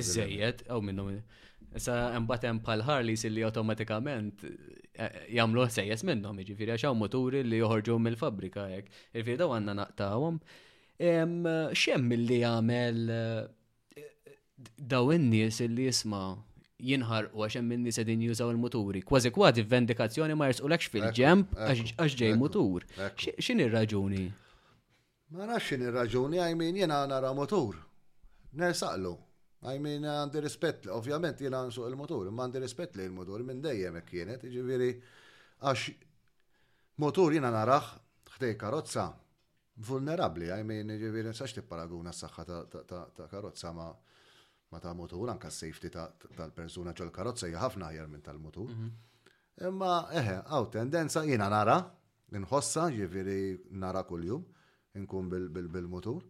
[0.00, 1.10] iżejjed, hawn minnhom.
[1.76, 4.46] Issa hemm bad hemm bħal Harleys li automatikament
[5.32, 8.90] jamlu sejjes minnhom, jiġifieri għax hawn li joħorġu mill-fabrika hekk.
[9.14, 10.38] Irfieri daw għandna naqtawhom.
[11.00, 14.02] Xemm li jagħmel eh,
[14.78, 16.36] daw in-nies li jisma'
[16.82, 19.02] jinħar u għaxem minni sedin jużaw il-muturi.
[19.06, 22.84] Kważi kważi vendikazzjoni ma jersqulekx fil-ġemp għax ġej mutur.
[23.16, 24.28] Xin ir-raġuni?
[25.32, 27.80] Ma nafx xin ir-raġuni, għajmin jena nara mutur.
[28.58, 29.14] Nersaqlu.
[29.70, 34.00] I mean, għandi rispett, ovvjament jena nsuq il-motor, ma għandi rispett li il-motor minn dejjem
[34.08, 34.88] kienet, ġiviri,
[35.62, 35.92] għax
[37.04, 37.92] motor jena narax,
[38.34, 39.04] ħtej karozza,
[39.86, 43.90] vulnerabli, I mean, ġiviri, sax tipparaguna s-saxħa ta' karozza ma
[44.72, 48.70] ma ta' motor, anka safety tal-persuna ġol karozza jħafna ħjar minn tal-motor.
[48.72, 48.90] Mhm.
[49.68, 51.74] Imma, eħe, għaw tendenza jena nara,
[52.32, 54.40] nħossa, ġiviri, nara kull-jum,
[55.02, 56.22] nkun bil-motor,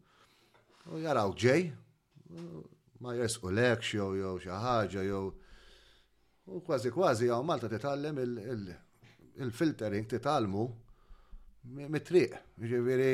[0.92, 1.70] u jaraw ġej,
[3.02, 5.22] ma jesqu u jew jew xi ħaġa jew
[6.54, 10.62] u kważi kważi jow Malta titgħallem il-filtering titgħallmu
[11.94, 12.36] mit-triq,
[12.66, 13.10] Ġiviri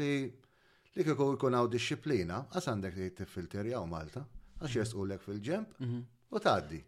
[0.00, 4.22] li li kieku jkun hawn disċiplina, għas għandek li t-filter għaw Malta,
[4.64, 5.02] għax mhm.
[5.02, 6.00] u lek fil-ġemp mhm.
[6.36, 6.80] u tgħaddi.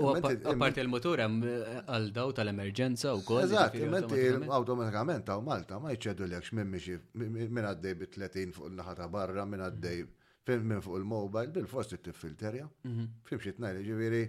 [0.00, 3.40] U għapart il-motor hemm eh, għal daw tal-emerġenza u kol.
[3.42, 4.22] Eżatt, jimmenti
[4.58, 10.04] automatikament għaw Malta ma jċeddu l-ekx minn għaddej bit 30 fuq l-ħata barra minn għaddej
[10.46, 12.68] film minn fuq il-mobile, bil-fost it-tifilterja.
[12.86, 13.08] Mhm.
[13.28, 14.22] Fim xie t-najli ġiviri.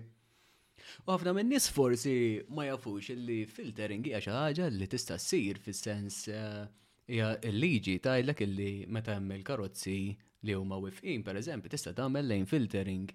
[1.06, 2.16] U għafna minn nis forsi
[2.50, 6.66] ma jafux li filtering hija xi ħaġa li tista' ssir fis-sens eh,
[7.12, 10.00] hija l-liġi tajlek illi meta hemm il-karozzi
[10.44, 13.06] li huma wifqin, pereżempju tista' tagħmel lejn filtering.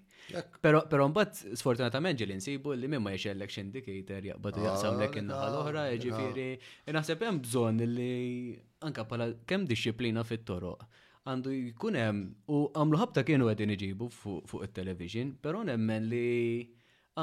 [0.63, 4.61] Però però mbagħad sfortunatament ġieli nsibu li minn ma jexellek x'indicator jaqbad
[5.01, 6.47] lek ah, in-naħa l-oħra, jiġifieri
[6.87, 8.55] e naħseb hemm bżonn li
[8.87, 10.87] anke bħala kemm dixxiplina fit-toroq
[11.27, 16.67] għandu jkun hemm u għamlu ħabta kienu qegħdin iġibu fuq it-television, però nemmen li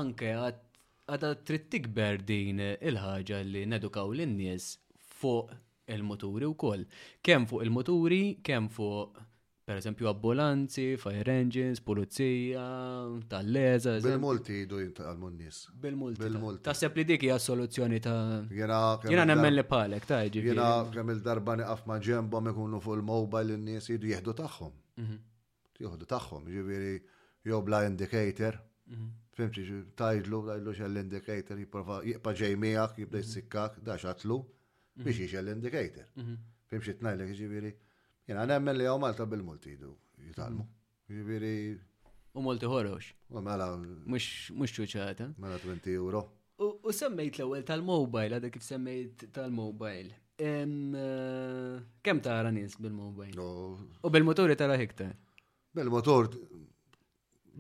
[0.01, 4.69] anke għadha trid tikber din il-ħaġa li nedukaw lin-nies
[5.21, 5.55] fuq
[5.97, 6.85] il-moturi wkoll.
[7.25, 9.23] Kemm fuq il-moturi, kemm fuq
[9.65, 12.63] Per eżempju, ambulanzi, fire engines, pulizija,
[13.33, 13.95] tal-leza.
[14.07, 15.61] Bil-multi jidu jintaqalmu n-nis.
[15.85, 16.21] Bil-multi.
[16.21, 16.61] Bil-multi.
[16.67, 18.17] Tasseb li dik hija soluzzjoni ta'
[18.59, 18.81] jena.
[19.15, 20.35] Jena nemmen li palek, ta' ġifi.
[20.35, 20.61] Jiġifieri.
[20.61, 24.75] Jena kemm il-darba niqaf ma' ġembom ikunu fuq il-mobile n-nis idu jihdu tagħhom.
[25.05, 25.17] Mhm.
[25.81, 26.93] Jihdu tagħhom, ġifieri
[27.53, 28.61] jobla bla indicator.
[28.93, 29.09] Mhm.
[29.39, 29.65] Fimti,
[30.03, 33.25] tajdlu, tajdlu xell-indicator, jibqa ġej miegħek, jibda mhm.
[33.25, 34.39] jissikkak, da xatlu
[35.07, 36.13] biex jixel l-indicator.
[36.69, 37.73] Fimxi tnajlek ġifieri
[38.29, 39.91] Jena nemmen li għaw Malta bil-multi jidu
[40.25, 40.65] jitalmu.
[40.65, 41.19] Mm-hmm.
[41.19, 41.57] Jibiri.
[42.35, 43.09] U multi ħorox.
[43.37, 43.67] U mela.
[44.09, 45.29] Mux ċuċata.
[45.31, 45.37] Eh?
[45.43, 46.23] Mela 20 euro.
[46.65, 50.15] U semmejt l-ewel tal-mobile, għadha kif semmejt tal-mobile.
[50.41, 53.45] Eh, kem tara nis bil-mobile?
[54.03, 55.11] U bil-motori tara hekta?
[55.77, 56.31] Bil-motor.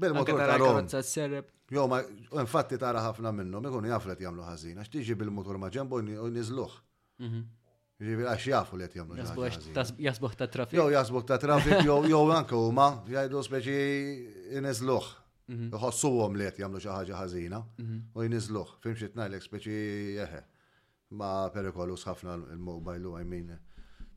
[0.04, 1.50] Bil-motor tara karozza s-serreb.
[1.74, 1.98] Jo, ma
[2.42, 6.74] infatti tara ħafna minnhom, ikun jaflet jagħmlu ħażin, Xtiġi bil-motor ma ġembu u nizluħ.
[7.24, 7.42] Mhm.
[8.04, 9.18] Ġivir għax jafu li jtjamlu.
[10.06, 10.76] Jasbuħ ta' trafik.
[10.78, 13.76] Jow jasbuħ ta' trafik, jow anka huma jgħidu speċi
[14.60, 15.12] inizluħ.
[15.54, 15.68] Mhm.
[15.76, 17.98] Jħossu għom li jtjamlu xaħġa ħazina mhm.
[18.14, 18.74] u inizluħ.
[18.84, 19.78] Fim xitna l speċi
[20.18, 20.42] jeħe.
[21.18, 23.54] Ma perikolus ħafna il mobile u għajmin.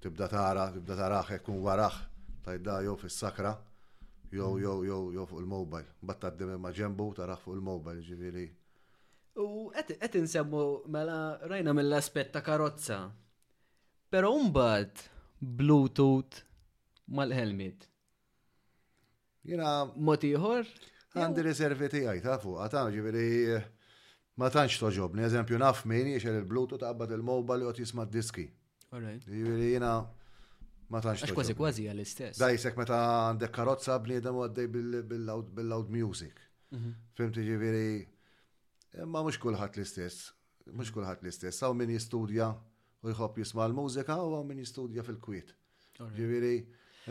[0.01, 1.95] tibda tara, tibda taraħ, jekun waraħ,
[2.45, 3.53] tajda jow fis-sakra,
[4.29, 4.63] jow mhm.
[4.63, 8.49] jow jow jow fuq il mobile Batta d ma ġembu taraħ fuq il mobile ġiviri.
[9.37, 13.01] U għet insemmu mela rajna mill aspetta ta' karozza,
[14.09, 15.01] Pero mbagħad
[15.59, 16.41] Bluetooth
[17.13, 17.87] mal-helmet.
[19.47, 19.71] Jena.
[19.95, 20.69] Moti ieħor?
[21.17, 23.57] Għandi riservi tiegħi ta' fuq, ta' ġifieri
[24.39, 28.45] ma tantx toġobni, eżempju naf meni jiexer il-Bluetooth qabbad il-mobile u jisma' diski.
[28.93, 29.91] Ġiviri jena.
[30.87, 31.25] ma tantx.
[31.27, 32.37] Għax kważi kważi għall-istess.
[32.39, 36.37] Dajsek meta għandek karozza bniedem u għaddej bil-loud music.
[36.71, 36.93] Mhm.
[37.17, 37.87] Fimti ġiviri.
[39.05, 40.29] ma mhux kulħadd l-istess,
[40.71, 42.53] mhux kulħadd l-istess, saw min jistudja
[43.07, 45.53] u jħobb jisma l-mużika u min jistudja fil-kwiet.
[46.17, 46.53] Ġiviri,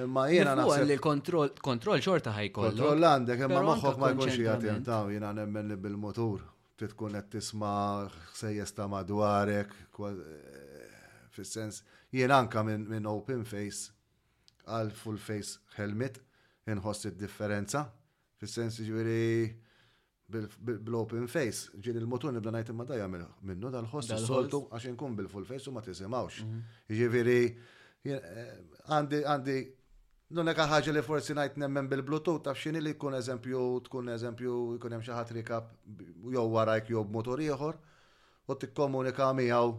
[0.05, 0.85] imma jena naħseb.
[0.91, 2.71] li kontroll xorta ħajkoll.
[2.75, 6.45] Kontroll għandek, imma moħħok ma jkunx jgħatin taw, jena nemmen li bil-motur.
[6.77, 8.07] Titkun qed tisma'
[8.37, 9.71] sejjes madwarek,
[10.09, 10.89] eh,
[11.33, 11.83] fis-sens
[12.13, 13.91] jien anka minn open face
[14.67, 16.21] għal full face helmet
[16.67, 17.87] inħoss id-differenza.
[18.37, 19.57] Fis-sens ġifieri
[20.29, 25.71] bil-open face, ġin il-motor nibda najt imma dajja minnu dal-ħoss soltu għax inkun bil-full face
[25.71, 26.41] u ma tisimawx.
[26.45, 26.61] Mhm.
[26.89, 27.57] Ġiviri,
[28.05, 28.59] eh,
[28.91, 29.57] għandi, għandi,
[30.35, 34.93] l-unika ħagġa li forsi najt nemmen bil-Bluetooth, taf xini li kun eżempju, tkun eżempju, jkun
[34.97, 35.71] hemm xi ħadd rikab
[36.35, 37.75] jew warajk jew motor ieħor,
[38.49, 39.71] u tikkomunika miegħu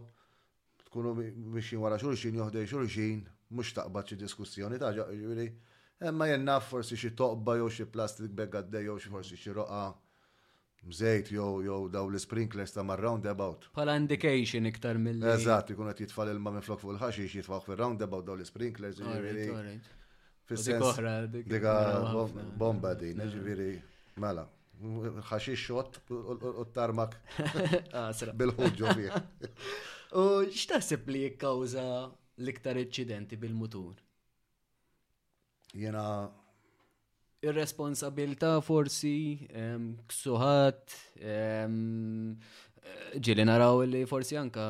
[0.88, 1.10] tkunu
[1.56, 3.20] miexin wara xulxin, joħdej xulxin,
[3.52, 5.50] mhux taqbad xi diskussjoni ta' ġiviri.
[6.08, 9.92] Emma jennaf forsi xi toqba jew xi plastic bag għaddej jew xi forsi xi roqa'
[10.84, 13.70] Mżejt jew jew daw l-sprinklers ta' mar roundabout.
[13.74, 18.26] Pala indication iktar mill- Eżatt, jikun qed jitfall ma minn flok fuq il-ħaxix il-round roundabout
[18.28, 19.02] daw l-sprinklers.
[19.02, 19.78] Jiġifieri
[20.46, 21.34] fis-sens.
[21.34, 21.74] Dika
[22.62, 23.70] bomba din, ġifieri.
[24.18, 24.48] Mela,
[25.32, 29.12] ħaxix xot u tarmak bil-ħudġu fih.
[30.18, 31.88] U x'taħseb li jikkawża
[32.38, 33.96] l-iktar inċidenti bil-mutur?
[35.78, 36.06] Jena
[37.44, 39.48] irresponsabilta forsi,
[40.10, 40.96] ksuħat,
[43.28, 44.64] ġili naraw li forsi anka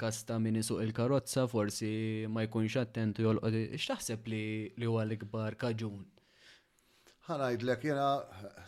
[0.00, 1.90] kasta minni suq il-karozza, forsi
[2.28, 4.42] ma jkunx attentu jolqod, xtaħseb li
[4.80, 6.00] li huwa l-ikbar kaġun?
[7.28, 8.08] Ħanajdlek jena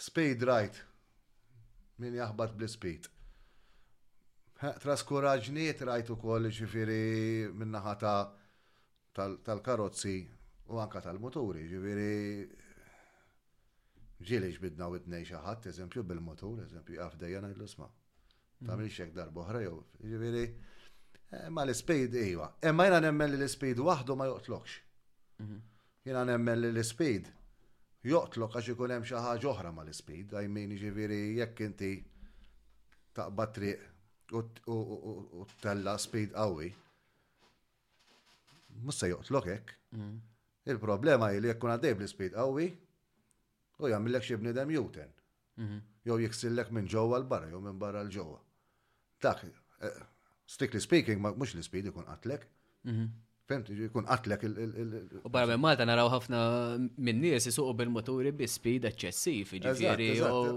[0.01, 0.79] speed right,
[2.01, 3.09] min jahbat bl-speed.
[4.57, 8.13] Traskuraġniet rajtu koll ġifiri minnaħata
[9.17, 10.19] tal-karozzi
[10.73, 12.15] u anka tal-moturi, ġifiri
[14.25, 17.67] ġieli ġbidna u t xaħat, eżempju, bil-motor, eżempju, għafdejja najlu
[18.57, 20.43] Ta' Tamil xek darboħra jow, ġiviri,
[21.31, 22.47] eh, ma l-speed iwa.
[22.65, 24.71] Emma jena nemmen li l-speed wahdu ma joqtlokx.
[25.43, 25.59] Mhm.
[26.07, 27.29] Jena nemmen li l-speed
[28.09, 31.93] joqtlok għax ikun hemm xi ħaġa oħra ma l-speed, I mean ġifieri jekk inti
[33.13, 33.81] taqbad triq
[34.41, 36.73] u tella speed qawwi.
[38.81, 39.71] Musa joqtlok hekk.
[39.93, 40.17] Mhm.
[40.65, 42.73] Il-problema hi li jekk kun għaddej bl-speed qawwi,
[43.81, 45.11] U jgħamillek xie bnidem juten.
[45.61, 45.81] Mhm.
[46.07, 48.39] Jow jiksillek minn ġowa l-barra, jow minn barra l-ġowa.
[49.25, 50.01] Dak, eh,
[50.47, 52.45] strictly speaking, ma mux l-speed ikun qatlek.
[53.49, 54.77] Fent, jkun qatlek mhm.
[54.79, 60.09] il- U barra minn Malta naraw ħafna minn nies isuqu bil-moturi bi speed eċċessiv, ġifieri.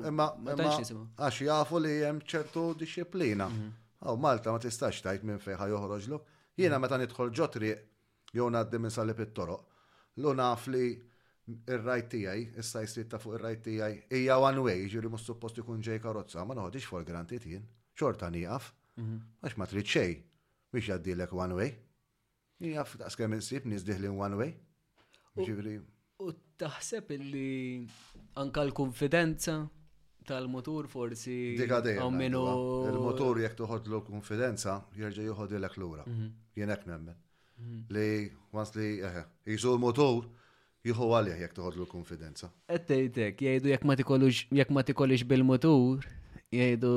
[0.07, 3.49] Imma għax jafu li hemm ċertu disciplina.
[3.49, 3.71] Mhm.
[4.01, 6.21] Aw Malta ma tistax tajt minn fejn ħajoħroġlok.
[6.57, 7.75] Jiena meta nidħol ġotri
[8.33, 9.65] jew ngħaddi minn salib it-toroq,
[10.21, 11.08] lu naf li
[11.67, 15.81] ir-rajt tiegħi, issa jsir ta' fuq ir-rajt tiegħi, hija one way, ġuri mhux suppost ikun
[15.85, 17.63] ġej karozza, ma noħodix for granted jien.
[17.97, 18.69] Xorta nieqaf,
[19.01, 19.17] mhm.
[19.45, 20.15] għax ma trid xej
[20.73, 21.71] biex jgħaddilek one way.
[22.59, 24.53] Hija f'daqs kemm insib nies diħlin one way.
[25.39, 25.77] Ġifri.
[26.23, 27.83] U taħseb illi
[28.41, 29.57] anka l-konfidenza
[30.27, 31.37] tal-motur forsi.
[31.57, 31.95] Dikadej.
[32.03, 36.03] Il-motur jek l konfidenza, jirġa' juħodilek lura.
[36.05, 36.27] Mhm.
[36.59, 37.15] Jien hekk memmen.
[37.59, 37.79] Mhm.
[37.95, 38.09] Li,
[38.55, 38.91] once li,
[39.51, 40.27] jizu l-motur,
[40.87, 42.49] jħu għalja jekk toħodlu l-konfidenza.
[42.71, 46.05] Ettejtek, jgħidu jekk ma tikollix bil-motur,
[46.53, 46.91] jgħidu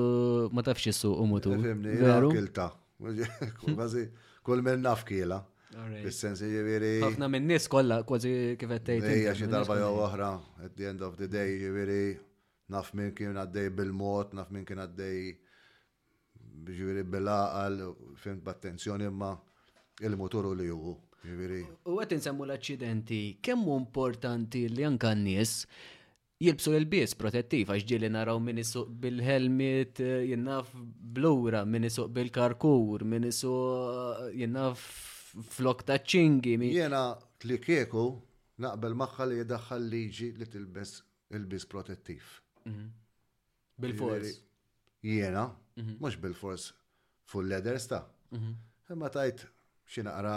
[0.55, 1.57] ma tafx jessu u motur.
[1.65, 1.97] Fimni,
[2.33, 2.69] kilta.
[4.47, 5.41] kull minn naf kiela.
[5.73, 9.15] Bis-sens jiġifieri- Ħafna minn nies kollha kważi kif qed tgħid.
[9.25, 10.31] Hija darba jgħu oħra
[10.67, 12.05] at the end of the day jiġifieri
[12.73, 15.25] naf minn kien għaddej bil-mod, naf minn kien għaddej
[16.69, 17.81] jiġifieri bil-aqal,
[18.23, 19.33] fimt b'attenzjoni imma
[20.07, 20.95] il-motur li juhu.
[21.23, 25.55] U għet nsemmu l-accidenti, kemmu importanti li anka n-nies
[26.43, 30.73] jilbsu l-bies protettiv, għax ġili naraw minn isuq bil-helmet, eh, jinnaf
[31.19, 34.89] blura, minn isuq bil-karkur, minn isuq eh,
[35.55, 36.57] flok ta' ċingi.
[36.73, 37.05] Jena
[37.47, 38.03] li kieku
[38.67, 40.97] naqbel maħħa li jidaxħal liġi li tilbes
[41.39, 42.35] il-bis protettiv.
[42.67, 42.89] Mhm.
[43.79, 44.35] Bil-fors.
[45.07, 45.47] Jena,
[46.03, 46.21] mux mhm.
[46.27, 46.73] bil-fors
[47.31, 48.03] full leder sta.
[48.35, 48.53] Mhm.
[48.97, 49.47] Imma tajt
[49.93, 50.37] xinaqra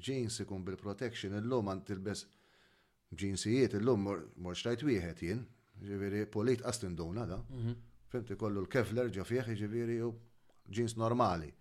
[0.00, 2.24] jeans ikun bil-protection illum għan tilbes
[3.16, 4.08] il illum
[4.44, 5.44] morx rajt wieħed jien,
[5.80, 7.74] ġiviri polit għastin dona da, mhm.
[8.10, 10.10] fimti kollu l-kevler ġa fieħ ġiviri u
[10.68, 11.52] jeans normali.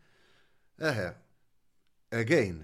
[0.80, 1.08] Eħe,
[2.12, 2.64] again,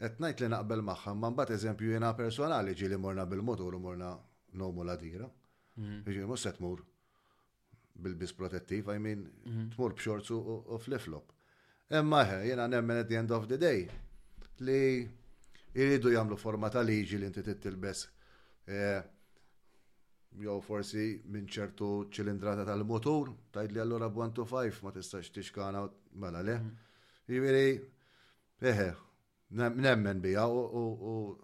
[0.00, 4.14] etnajt li naqbel maħħa, man bat eżempju jena personali ġili morna bil-motor u morna
[4.56, 5.28] nomu la dira,
[5.76, 6.00] mhm.
[6.06, 6.80] ġiviri mus mur
[7.96, 9.70] bil-bis protettiv, I mean, mhm.
[9.76, 11.32] tmur bxorzu u flip-flop.
[11.90, 13.88] Emma jena nemmen at the end of the day,
[14.64, 15.04] li
[15.74, 18.06] jiridu jagħmlu forma ta' liġi li inti tittilbes.
[18.66, 19.02] Eh,
[20.36, 25.84] jew forsi minn ċertu ċilindrata tal motor tajt li allura b'125 ma tistax tixkana
[26.20, 26.58] mela le.
[26.58, 26.70] Mm.
[27.26, 27.70] Jiviri,
[28.62, 28.88] eħe,
[29.56, 31.38] nemmen bija u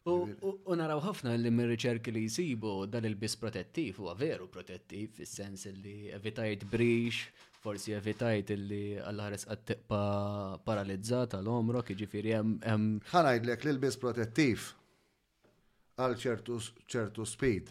[0.06, 5.14] Jiġifieri- u naraw ħafna li mir riċerki li jisibu dan il-bis protettiv huwa veru protettiv
[5.18, 7.26] fis-sens li evitajt brix,
[7.66, 10.04] forsi evitajt li għall-ħares għattiqpa
[10.64, 13.02] paralizzata l-omrok, ġifieri hemm.
[13.12, 14.70] Ħanajd lek li l-bis protettiv
[15.96, 16.56] għal ċertu
[16.92, 17.70] ċertu speed.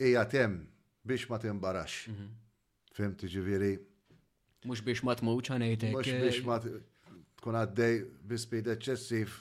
[0.00, 0.54] Ija tem
[1.04, 2.08] biex ma timbarax.
[2.12, 2.28] Mhm.
[2.92, 3.72] Fimti ġiviri.
[4.68, 5.94] Mux biex ma tmuċ għanajtek.
[5.96, 6.58] Mux eh, biex ma
[7.36, 7.98] tkun għaddej
[8.30, 9.38] bi speed eċċessiv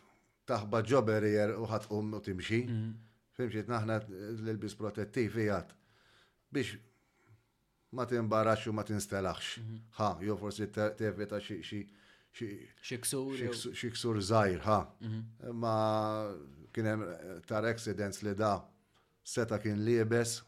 [0.51, 2.65] taħba ġoberier u um u timxi.
[2.67, 2.91] Mhm.
[3.37, 4.01] Fimxi naħna
[4.43, 5.71] l-bis protettiv ijat.
[6.51, 6.75] Biex
[7.95, 9.59] ma timbarax u ma tinstelax.
[9.99, 10.27] Ha, mhm.
[10.27, 11.85] jo forsi tevita xie xie
[12.33, 14.77] Xie Xiksur zaħir, ha.
[15.51, 15.73] Ma
[16.71, 18.51] kienem eh, tar accidents li da
[19.33, 20.41] seta kien liebes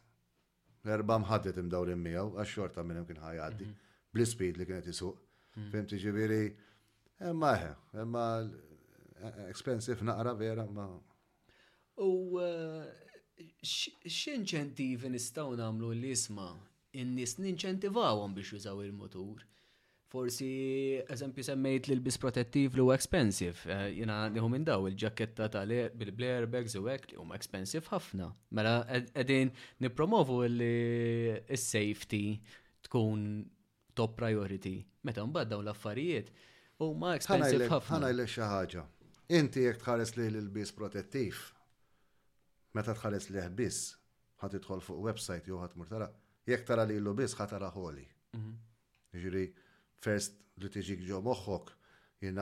[0.95, 3.95] erba mħaddet imdawrin miegħu għax xorta minn hemm kien ħajgħaddi mhm.
[4.13, 5.21] bl-speed li kienet isuq.
[5.57, 5.71] Mhm.
[5.75, 6.41] Fimti ġifieri
[7.29, 7.71] imma eħe,
[8.03, 8.51] imma e,
[9.29, 10.87] e, expensive naqra vera ma.
[12.01, 12.91] U eh,
[13.63, 16.49] x'inċentivi nistgħu nagħmlu l-isma'
[17.03, 19.47] in-nies ninċentivawhom biex jużaw il-motur?
[20.13, 20.47] Forsi,
[21.09, 23.63] eżempju, semmejt li l-bis protettiv li u expensive.
[23.73, 28.27] Eh, jina għandiħu minn daw il-ġaketta tal bil-Blair bags u għek li huma expensive ħafna.
[28.59, 28.73] Mela,
[29.17, 29.49] għedin
[29.81, 32.19] nipromovu li s-safety
[32.85, 33.23] tkun
[33.97, 34.75] top priority.
[35.09, 36.29] Meta mbagħad dawn l-affarijiet
[36.85, 37.97] huma expensive ħafna.
[38.05, 38.85] Ħana il xi ħaġa.
[39.39, 41.41] Inti jekk tħares li l-bis protettiv,
[42.77, 43.89] meta tħares li biss,
[44.45, 46.11] ħad tidħol fuq website jew ħadd mur tara,
[46.45, 48.05] jekk tara li l-biss ħatara ħoli.
[48.35, 48.57] Mhm.
[49.13, 49.62] Ġiri, mm -hmm
[50.03, 51.71] first li tiġik ġo moħħok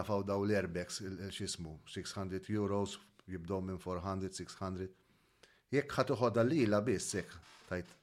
[0.06, 1.02] faw daw l erbex
[1.34, 2.98] xismu 600 euros
[3.30, 4.90] jibdow minn 400, 600
[5.78, 7.94] jekk ħatuħoda l-lila biss jekk tajt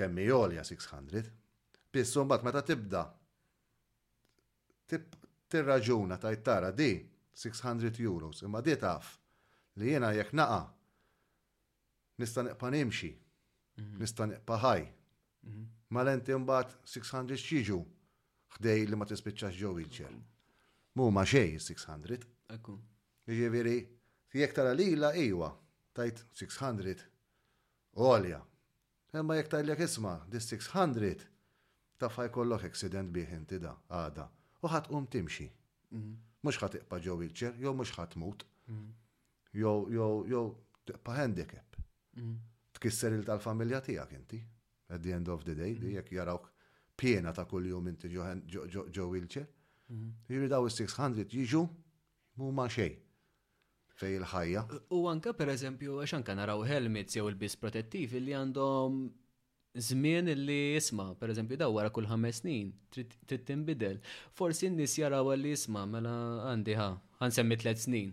[0.00, 1.22] kemmi jolja 600
[1.94, 3.04] biss bat meta tibda
[4.90, 6.90] tirraġuna tajt tara di
[7.44, 9.14] 600 euros imma di taf
[9.80, 10.62] li jena jekk naqa
[12.22, 13.96] nista neqpa nimxi mhm.
[14.02, 15.66] nista neqpa ħaj mhm.
[15.94, 17.80] ma l mbagħad 600 xiġu
[18.56, 20.14] ħdej li ma tispiċċax ġew wheelchair.
[20.98, 22.26] Mu ma xej 600.
[22.56, 22.74] Ekku.
[23.30, 23.74] Jiġifieri,
[24.40, 25.50] jekk tara lila ejwa,
[25.94, 27.04] tajt 600
[28.00, 28.40] għolja.
[29.20, 31.26] Imma jekk tajlek isma' di 600
[32.00, 34.26] tafaj kollok accident bih inti da għada
[34.64, 35.46] u ħadd qum timxi.
[35.92, 36.10] Mhm.
[36.40, 38.46] Mhux ħadd iqpa ġew wheelchair, jew mhux ħadd mut.
[38.66, 38.92] Mhm.
[39.52, 40.44] Jew jew jew
[40.90, 41.76] tiqpa handicap.
[42.18, 42.34] Mhm.
[42.80, 44.42] Tkisser il tal-familja tiegħek inti.
[44.90, 46.50] At the end of the day, jekk jarawk
[47.02, 49.48] pjena ta' kull jum inti ġo wheelchair.
[50.30, 51.62] Jiri daw 600 jiġu
[52.38, 52.92] mu ma' xej
[54.00, 54.62] fej il-ħajja.
[54.96, 59.00] U anka per eżempju, għax anka naraw helmets jew il-bis protettiv li għandhom
[59.86, 64.00] Zmin li jisma, per eżempju, daw wara kull ħames snin, trid tinbidel.
[64.38, 66.10] Forsi n-nis jaraw li jisma, mela
[66.50, 66.88] għandi ħa,
[67.22, 68.08] għan semmi tlet snin,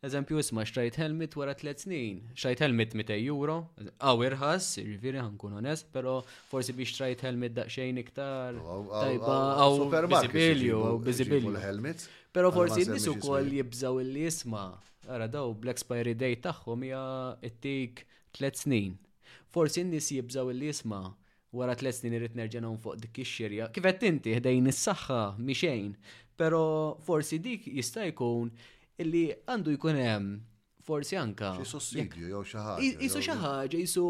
[0.00, 2.20] Eżempju, isma xtrajt helmet wara tliet snin.
[2.34, 3.56] Xtrajt helmet 200 euro,
[4.00, 6.14] għaw irħas, ġifiri ħankun onest, pero
[6.48, 8.56] forsi biex xtrajt helmet daqxejn iktar.
[8.94, 11.52] għaw bizibilju, għaw bizibilju.
[12.32, 15.04] Pero forsi n-nisu kol jibżaw il lisma isma.
[15.10, 17.04] Għara daw, Black Spire Day taħħom hija
[17.52, 18.06] it-tik
[18.38, 18.96] tliet snin.
[19.52, 21.02] Forsi n-nis jibżaw il lisma
[21.52, 25.92] wara tliet snin irrit nerġa' fuq dik ix Kifet Kif qed inti ħdejn is-saħħa mixejn,
[26.40, 26.64] pero
[27.04, 28.54] forsi dik jista' jkun
[29.00, 30.30] illi għandu jkun hemm
[30.84, 31.52] forsi anka.
[31.60, 33.04] Xi sussidju jew xi ħaġa.
[33.06, 34.04] Isu xi ħaġa, isu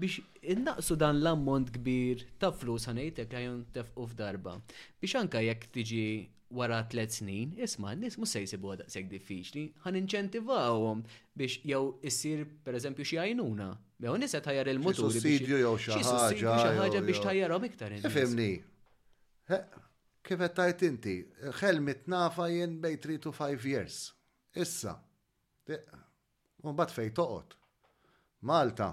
[0.00, 4.56] biex innaqsu dan l-ammont kbir ta' flus ħanejtek għajon tefqu f'darba.
[5.02, 6.04] Biex anka jekk tiġi
[6.52, 11.04] wara tliet snin, isma' n-nies mhux se jsibu daqshekk diffiċli, ħan inċentivawhom
[11.40, 13.70] biex jew issir pereżempju xi għajnuna.
[14.04, 15.10] Jew nies qed ħajjar il-mutur.
[15.14, 16.56] Sussidju jew xi ħaġa.
[16.60, 17.98] Xi ħaġa biex tajjarhom iktar.
[18.14, 18.50] Fimni.
[20.22, 21.16] Kif qed tajt inti,
[21.58, 24.10] ħelmit nafa jien bejn 3 to 5 years.
[24.54, 24.92] Issa,
[26.62, 27.56] un bat fej toqot.
[28.44, 28.88] Malta,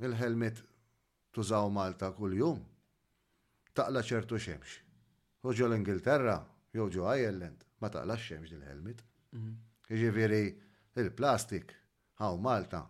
[0.00, 0.62] il-helmet
[1.34, 2.62] tużaw Malta kull-jum,
[3.76, 4.76] taqla ċertu xemx.
[5.44, 6.36] Uġu l-Ingilterra,
[6.74, 9.02] joġu Ireland, ma taqla xemx dil-helmet.
[9.36, 9.52] Mhm.
[9.92, 10.44] Iġiviri,
[11.02, 11.74] il-plastik,
[12.22, 12.80] għaw Malta,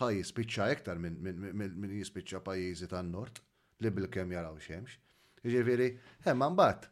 [0.00, 3.38] ħaj jispicċa ektar minn jispicċa pajizi tan-nord,
[3.84, 4.98] li bil-kem jaraw xemx.
[5.46, 5.88] Iġiviri,
[6.26, 6.90] hemman bat,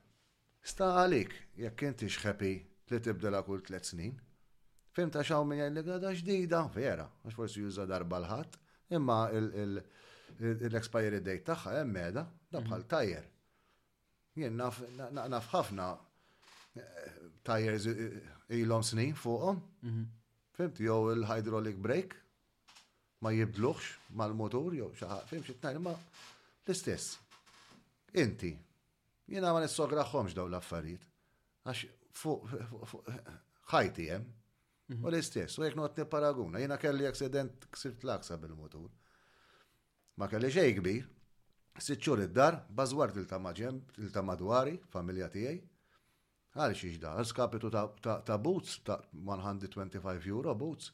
[0.63, 2.55] sta għalik, jekk inti xħepi
[2.93, 4.17] li tibdela kull tlet snin.
[4.99, 8.55] Fim ta' xaw minn jgħalli għada ġdida, vera, għax forsi juża darba l-ħat,
[8.99, 12.91] imma l-expiry date taħħa emmeda, da bħal mm.
[12.91, 13.29] tajjer.
[14.43, 14.81] Jien naf
[15.53, 15.85] ħafna
[16.83, 18.17] eh, tajjers eh,
[18.59, 19.61] ilhom snin fuqhom.
[19.87, 20.03] Mhm.
[20.59, 22.19] Fimt, jew il-hydraulic brake
[23.23, 27.13] ma jibluħx mal-motur, jew xaħat, fimt, xitnajn, ma l-istess.
[28.25, 28.51] Inti,
[29.31, 31.07] jiena ma nissograħħomx daw l-affarijiet.
[31.63, 31.87] Għax
[32.25, 32.51] fuq
[33.77, 34.35] ħajti hemm
[34.89, 35.09] U mhm.
[35.13, 38.87] l-istess, u jek not paraguna, jena kelli aksident ksirt laksa bil-motur.
[40.19, 41.03] Ma kelli xej kbir,
[41.85, 45.59] sitxur id-dar, bazwart il-tamaġem, il-tamadwari, familja tijaj,
[46.57, 50.89] għal xiex da, skapitu ta' boots, ta' 125 euro boots,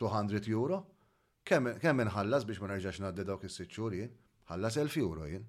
[0.00, 0.50] 200 mhm.
[0.56, 0.80] euro,
[1.46, 4.16] kemm inħallas biex ma nerġax nadde dawk is-sitxur jien,
[4.48, 5.44] ħallas 1000 euro jien.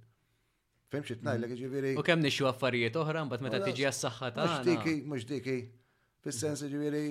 [0.92, 1.62] Fem xi tnajlek mhm.
[1.64, 1.96] ġiviri.
[2.04, 5.58] U kemm nixu affarijiet oħra, bat meta tiġi għas-saħħa ta' Mhux diki, mhux diki.
[6.28, 7.08] Fis-sens ġifieri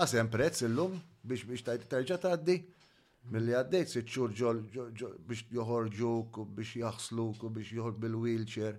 [0.00, 2.54] Għasem ah, prezz illum biex biex terġa taddi
[3.34, 6.12] mill-li għaddejt sitt xhur biex joħorġu,
[6.56, 8.78] biex jaħsluk u biex joħorġ bil-wheelchair.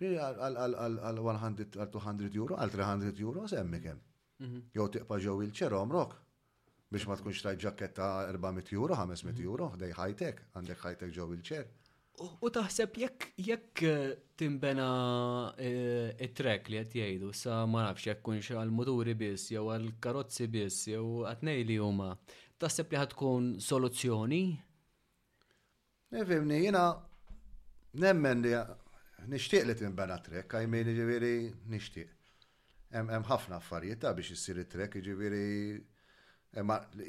[0.00, 0.60] Għal
[1.16, 4.00] 100 għal 200 euro, għal 300 euro semmi kemm.
[4.44, 4.62] Mhm.
[4.76, 6.14] Jew tiqpa ġew wheelchair omrok
[6.92, 9.44] biex ma tkunx tajt ġaketta 400 euro, 500 mhm.
[9.50, 11.66] euro, dej high-tech, għandek high-tech ġew wheelchair.
[12.20, 14.88] U taħseb jekk jekk eh, timbena
[15.56, 20.48] eh, it-trek li qed jgħidu sa ma nafx jekk kunx għall-muturi biss jew għall karozzi
[20.52, 22.10] biss jew għatnej li huma,
[22.60, 24.42] taħseb li ħadkun soluzzjoni?
[26.12, 26.84] Nifimni, jiena
[28.04, 28.52] nemmen li
[29.32, 31.32] nixtieq li timbena trek, għajmin iġifieri
[31.72, 32.12] nixtieq.
[32.98, 35.48] Hemm ħafna affarijiet biex issir it-trek, ġiviri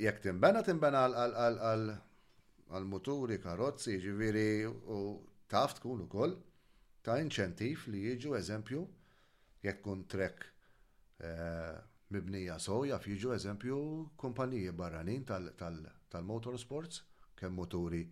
[0.06, 1.92] jekk timbena timbena għal
[2.72, 5.00] għal-muturi, karozzi, ġiviri u
[5.52, 6.36] kun tkun ukoll
[7.04, 8.82] ta' inċentiv li jiġu eżempju
[9.66, 10.46] jekk kun trek
[11.20, 11.74] eh,
[12.12, 13.80] mibnija soja fiġu eżempju
[14.16, 17.02] kumpaniji barranin tal-motorsports
[17.36, 18.06] kemm moturi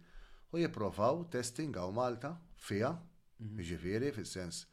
[0.51, 3.63] u jipprovaw testing għaw Malta fija mhm.
[3.69, 4.65] ġiviri, fil-sens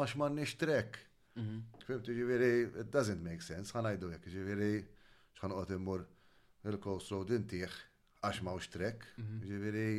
[0.00, 1.04] għax ma' nix trek
[1.38, 1.58] Mhm.
[1.86, 2.48] Fimti ġiviri,
[2.82, 4.70] it doesn't make sense, ħanajdu jek, ġiviri,
[5.38, 6.04] xħan qot immur
[6.72, 7.76] il-Coast Road intiħ,
[8.26, 9.42] għax ma trek, mhm.
[9.44, 9.90] ġiviri,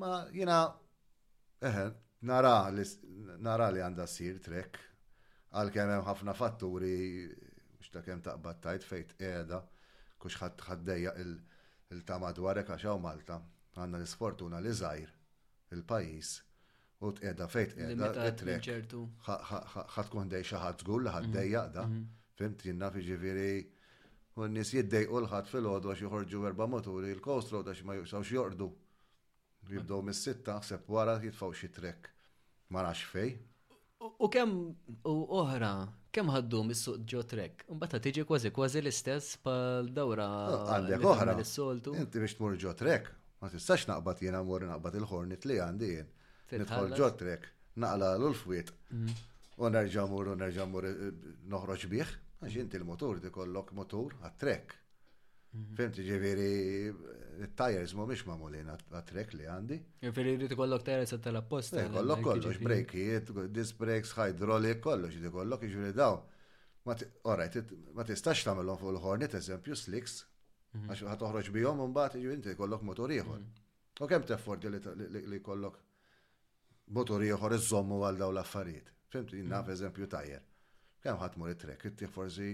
[0.00, 0.58] ma jina,
[1.70, 1.84] eħe,
[2.32, 2.84] nara li,
[3.46, 4.80] nara li għanda sir trek,
[5.54, 6.94] għal kemem hemm ħafna fatturi,
[7.78, 9.60] mux ta' kemm taqbad tajt fejt qiegħda,
[10.24, 13.38] kux ħaddejja il-tama dwarek għax Malta,
[13.78, 15.14] għanna l-sfortuna li zaħir,
[15.78, 16.34] il-pajis
[17.06, 18.90] u t-edha fejt edha, t-trek.
[19.96, 22.04] ħatkun dej xaħat zgur li ħaddej mhm, jaqda, mhm.
[22.40, 23.52] fimt jinnna fiġiviri,
[24.40, 28.34] u n-nis jiddej ulħat fil-ħodu għax juħorġu erba moturi, il kostro road għax ma juqsawx
[28.38, 28.70] jordu.
[29.64, 30.04] Jibdow ah.
[30.10, 32.08] mis-sitta, sepp wara jitfaw xi trek.
[32.74, 33.30] Ma nafx fej.
[34.04, 34.56] U kemm
[35.08, 35.70] u oħra,
[36.12, 37.64] kemm ħaddu mis-suq ġo trek?
[37.80, 40.26] bata tiġi kważi kważi l-istess pal dawra.
[40.56, 41.36] Ah, għandek oħra.
[42.02, 43.08] Inti biex tmur ġo trek,
[43.40, 46.12] ma tistax naqbad jiena mmur naqbad il-ħornit li għandi jien
[46.60, 47.48] nidħol ġotrek,
[47.82, 49.14] naqla l-ulfwiet, mm.
[49.64, 51.04] u nerġamur, u nerġamur eh,
[51.54, 52.14] noħroġ biħ.
[52.44, 54.72] għax inti l-motor ti kollok motor għat-trek.
[55.54, 55.76] Mhm.
[55.78, 56.48] Fimti ġeveri,
[56.90, 59.78] eh, il-tajers mu miex ma mulin għat-trek li għandi.
[60.02, 61.86] Ġeveri ti eh, kollok tajers għat-tala posta.
[61.94, 66.18] Kollok kollox, brekijiet, disc brakes, hydraulic, kollox, di kollok, ġeveri daw.
[67.24, 67.62] Orajt,
[67.96, 70.18] ma tistax tamillon fuq il-hornet, eżempju, slicks,
[70.74, 70.90] mhm.
[70.92, 73.40] għax ħat toħroġ bihom, un bat, ġeveri ti kollok motor ieħor.
[73.40, 73.64] Mhm.
[74.04, 75.80] U kem teffordi li kollok
[76.92, 78.90] motori oħor iżommu għal daw l-affarijiet.
[79.12, 79.72] Fimt, naf mm.
[79.76, 80.42] eżempju tajjer.
[81.04, 82.48] Kemm ħadd mur it-trek, it forsi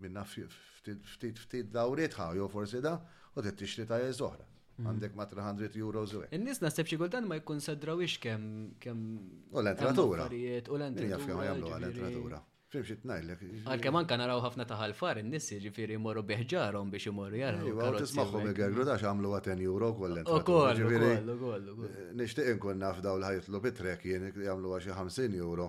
[0.00, 2.94] minna ftit ftit dawriet ħa, jew forsi da,
[3.34, 4.48] u tittixtri tajjer zoħra.
[4.76, 4.88] Mm.
[4.90, 9.06] Għandek ma 300 euro u In-nies naħseb xi kultant ma jikkonsedrawix kemm kemm.
[9.54, 10.26] U l-entratura.
[10.26, 12.42] U l-entratura.
[12.76, 17.38] Timxi it najlek Għalkemm anka naraw ħafna taħalfar in nissi ġifiri morru biħġarom biex imorru
[17.40, 17.64] jaraw.
[17.70, 20.28] Iva, tismagħhom igerglu għax għamlu għaten euro kollen.
[20.36, 21.32] Ukoll, ukoll,
[21.72, 21.86] ukoll.
[22.20, 25.68] Nixtieq inkun naf daw l-ħajtlu bitrek jien jagħmlu għaxi 50 euro.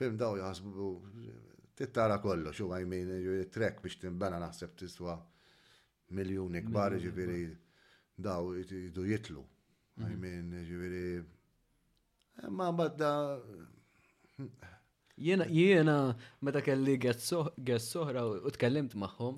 [0.00, 0.88] Fim daw jaħsbu
[1.80, 3.12] tittara kollox, u għajmin
[3.52, 5.18] trek biex timbena naħseb tiswa
[6.16, 7.44] miljoni kbar ġifiri
[8.16, 9.44] daw jidu jitlu.
[10.00, 10.10] Mhm.
[10.10, 11.26] I mean,
[12.56, 13.14] ma badda,
[15.20, 15.94] Jena, jena,
[16.48, 19.34] meta kelli għess soħra u tkellimt maħħom,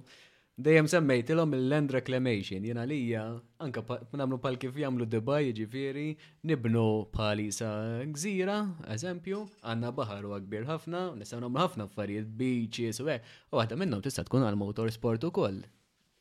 [0.66, 3.24] dejjem semmejtilhom il-land reclamation, jena lija,
[3.64, 3.82] anka
[4.20, 6.04] namlu pal kif jamlu Dubai, ġifiri,
[6.46, 6.84] nibnu
[7.16, 7.70] pali sa
[8.14, 8.60] gżira,
[8.94, 9.40] eżempju,
[9.72, 14.22] għanna baħar u għakbir ħafna, nistaw namlu ħafna affarijiet, beaches u u għadda minnom tista'
[14.30, 15.64] tkun għal motor u koll.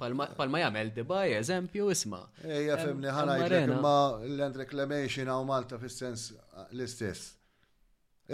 [0.02, 2.24] Palma jagħmel Dubai, eżempju, isma.
[2.44, 3.94] Ejja, femni ħanajt, ma
[4.26, 6.32] l-land reclamation għaw Malta fis-sens
[6.72, 7.38] l-istess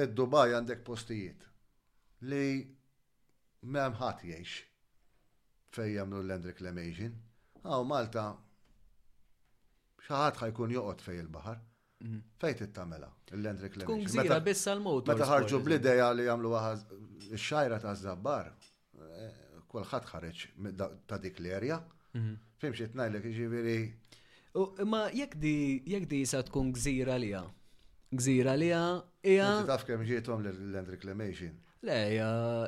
[0.03, 1.45] id-Dubaj għandek postijiet
[2.29, 2.43] li
[3.69, 4.61] m'hemm ħadd jgħix
[5.77, 7.15] fejn jagħmlu l endrik Lemejġin,
[7.65, 8.27] għaw Malta
[10.03, 11.59] xi ħadd ħajkun joqgħod fejn il-baħar.
[12.07, 12.21] Mhm.
[12.41, 13.89] Fejn tittamela l endrik Lemejġin.
[13.89, 15.11] Kun gżira biss għal-mod.
[15.11, 16.85] Meta ħarġu bl-idea li jagħmlu għaz
[17.47, 18.51] xajra ta' zabbar,
[19.03, 20.47] eh, kolħat ħareġ
[21.09, 21.77] ta' dik l-erja.
[22.17, 22.35] Mhm.
[22.63, 23.79] Fimxi tnajlek ġifieri.
[24.89, 27.33] Ma jekk di tkun gżira li
[28.13, 28.69] gżira li
[29.25, 29.49] hija.
[29.67, 31.55] Taf kemm ġietom l-land reclamation.
[31.83, 31.97] Le,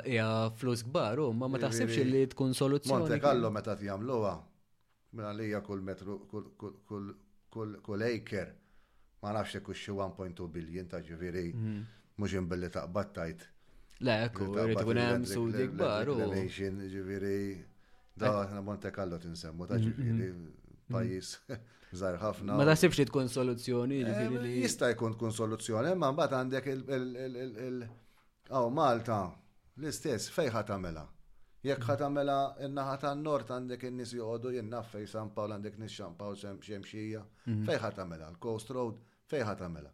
[0.06, 0.26] hija
[0.60, 3.00] flus kbar, u ma taħsibx li tkun soluzzjoni.
[3.08, 4.34] Monte Carlo meta tjamluha,
[5.12, 6.18] mela li kull metru,
[7.50, 8.44] kull acre,
[9.22, 11.80] ma nafx li xi 1.2 biljon ta' ġifieri mhm.
[12.18, 13.48] mhux imbilli taqbad tajt.
[14.00, 16.08] Le, ekku, rrid ikun hemm sudi kbar.
[16.08, 17.40] Ġifieri,
[18.20, 18.56] da eh.
[18.64, 20.56] Monte Carlo tinsemmu ta' mhm, ġifieri mhm
[20.92, 21.30] pajis
[21.92, 22.54] żgħar ħafna.
[22.58, 23.96] Ma tasibx li tkun soluzzjoni.
[24.06, 24.34] Eh,
[24.64, 27.86] jista' jkun tkun soluzzjoni, imma mbagħad għandek il-
[28.50, 29.16] Aw Malta,
[29.78, 31.04] l-istess fejn ħadd tagħmilha.
[31.62, 32.36] Jekk ħadd tagħmilha
[32.68, 37.62] n-naħa tan-nord għandek in-nies joqogħdu jinnaf fejn San Pawl għandek nies San Pawl xemxija, mhm.
[37.68, 38.98] fejn ħatamela l-Coast Road
[39.30, 39.92] fejn ħadd tagħmilha.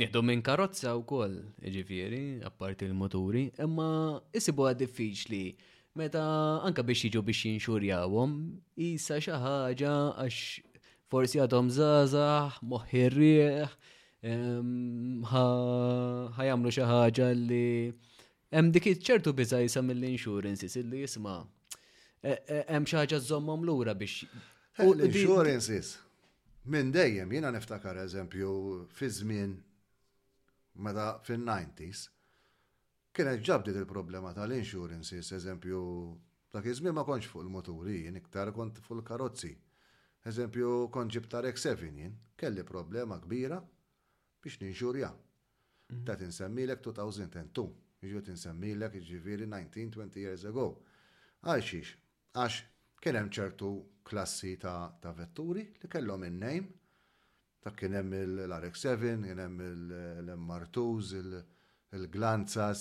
[0.00, 1.36] nieħdu minn karozza u koll,
[1.74, 3.88] ġifiri, apparti l-moturi, imma
[4.34, 5.42] jisibu għad diffiċli
[6.00, 6.22] meta
[6.66, 8.32] anka biex jiġu biex jinxurjawhom,
[8.88, 9.92] isa xi ħaġa
[10.24, 10.40] għax
[11.14, 12.26] forsi għadhom zaza,
[12.72, 13.76] moħħirrieħ,
[16.40, 17.64] ħajamlu xi ħaġa li
[18.56, 21.38] hemm dik ċertu biża jisa mill-insurances illi jisma'
[22.30, 24.22] E, e, hemm xi ħaġa żommhom lura biex.
[24.80, 25.90] Eh, L-insurances
[26.72, 28.52] minn dejjem jiena niftakar eżempju
[28.96, 29.50] fi żmien
[30.86, 32.06] meta fin-90s
[33.14, 35.80] kienet ġabdit il-problema tal-insurances, eżempju,
[36.56, 39.52] dak iż-żmien ma kontx fuq il-moturi, jien iktar kont fuq il-karozzi.
[40.32, 43.58] Eżempju, kont ġibtar X7 jien, kelli problema kbira
[44.42, 45.10] biex ninxurja.
[45.92, 46.06] Mm.
[46.08, 47.68] Ta' tinsemmilek 2002,
[48.14, 50.70] ġu tinsemmilek ġiviri 19-20 years ago.
[51.44, 51.92] Għalxiex,
[52.34, 52.54] Għax
[52.98, 53.68] kien hemm ċertu
[54.08, 56.72] klassi ta', ta vetturi li kellhom in name
[57.62, 59.60] ta' kien hemm l-RX7, kien hemm
[60.26, 61.20] l-MR2s,
[61.96, 62.80] il-Glanzas,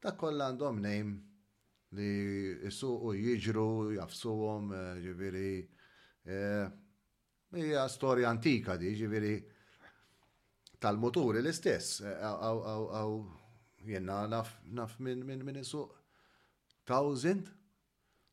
[0.00, 1.16] ta' kollha għandhom name
[1.98, 2.08] li
[2.70, 3.66] jisuqu jiġru,
[3.98, 5.50] jafsuhom, eh, ġifieri
[6.36, 6.70] eh,
[7.58, 9.34] hija storja antika di, ġiviri
[10.82, 11.98] tal-moturi l-istess,
[12.30, 13.34] għaw eh,
[13.96, 15.82] jenna naf minn isu
[16.88, 17.50] 1000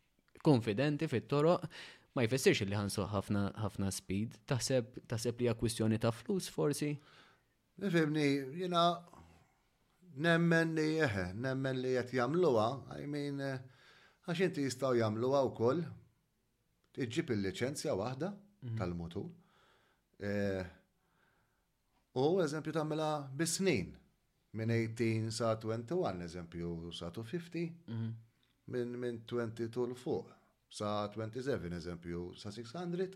[0.45, 1.69] konfidenti fit-toroq,
[2.17, 4.39] ma jfessirx li ħansu ħafna speed.
[4.49, 6.95] Taħseb taħseb li hija kwistjoni ta' flus forsi?
[7.76, 8.23] Nifibni,
[8.55, 8.82] jina
[10.23, 13.89] nemmen li jeħe, nemmen li jett jamluwa, għajmin, eh,
[14.30, 15.82] għax inti jistaw jamluwa u koll,
[17.03, 18.78] iġib il-licenzja wahda mhm.
[18.80, 19.28] tal-mutur.
[20.23, 20.71] Eh,
[22.23, 23.09] u eżempju tamela
[23.43, 23.91] bis-snin,
[24.55, 28.15] minn 18 sa 21, eżempju sa 250, mhm.
[28.71, 30.32] minn 22 l-fuq,
[30.80, 33.11] sa 27, eżempju sa 600,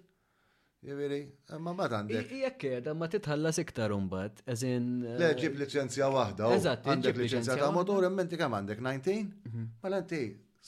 [0.87, 1.17] Jiviri,
[1.59, 2.29] ma ma għandek.
[2.39, 4.85] Jek da ma titħallas iktar umbat, eżin.
[5.19, 6.51] Le, eh, ġib licenzja wahda.
[6.55, 9.25] Eżat, għandek licenzja ta' motor, immenti kam għandek 19?
[9.49, 9.65] Mhm.
[9.83, 10.21] Mela inti,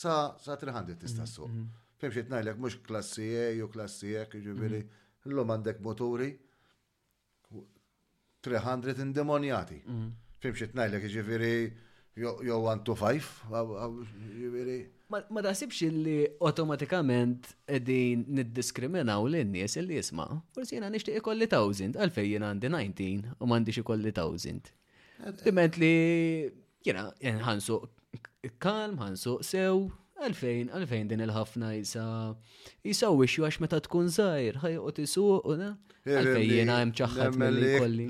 [0.04, 1.48] sa 300 tista' su.
[1.48, 1.68] Mhm.
[2.02, 5.30] Fim xie tnajlek, mux klassi E u klassi E, ġiviri, mhm.
[5.30, 6.32] l-lum għandek motori,
[8.44, 9.80] 300 indemonjati.
[10.42, 11.56] Fim xie tnajlek, ġiviri,
[12.18, 13.52] jo 1 to 5.
[15.12, 20.26] Ma naħsibx li automatikament edin niddiskriminaw l-nies li jisma.
[20.56, 24.72] Forsi jena nishtiq ikolli 1000, għalfej jena għandi 19 u mandiġ ikolli 1000.
[25.46, 25.92] Diment li
[26.88, 27.80] jena nħansu
[28.60, 29.84] kalm, ħansu sew,
[30.22, 32.04] għalfejn, għalfejn din il-ħafna jisa
[32.86, 35.74] jisaw ixju għax meta tkun zaħir, u tisu, u na.
[36.08, 38.08] Għalfejn jena jemċaħħat mill-kolli.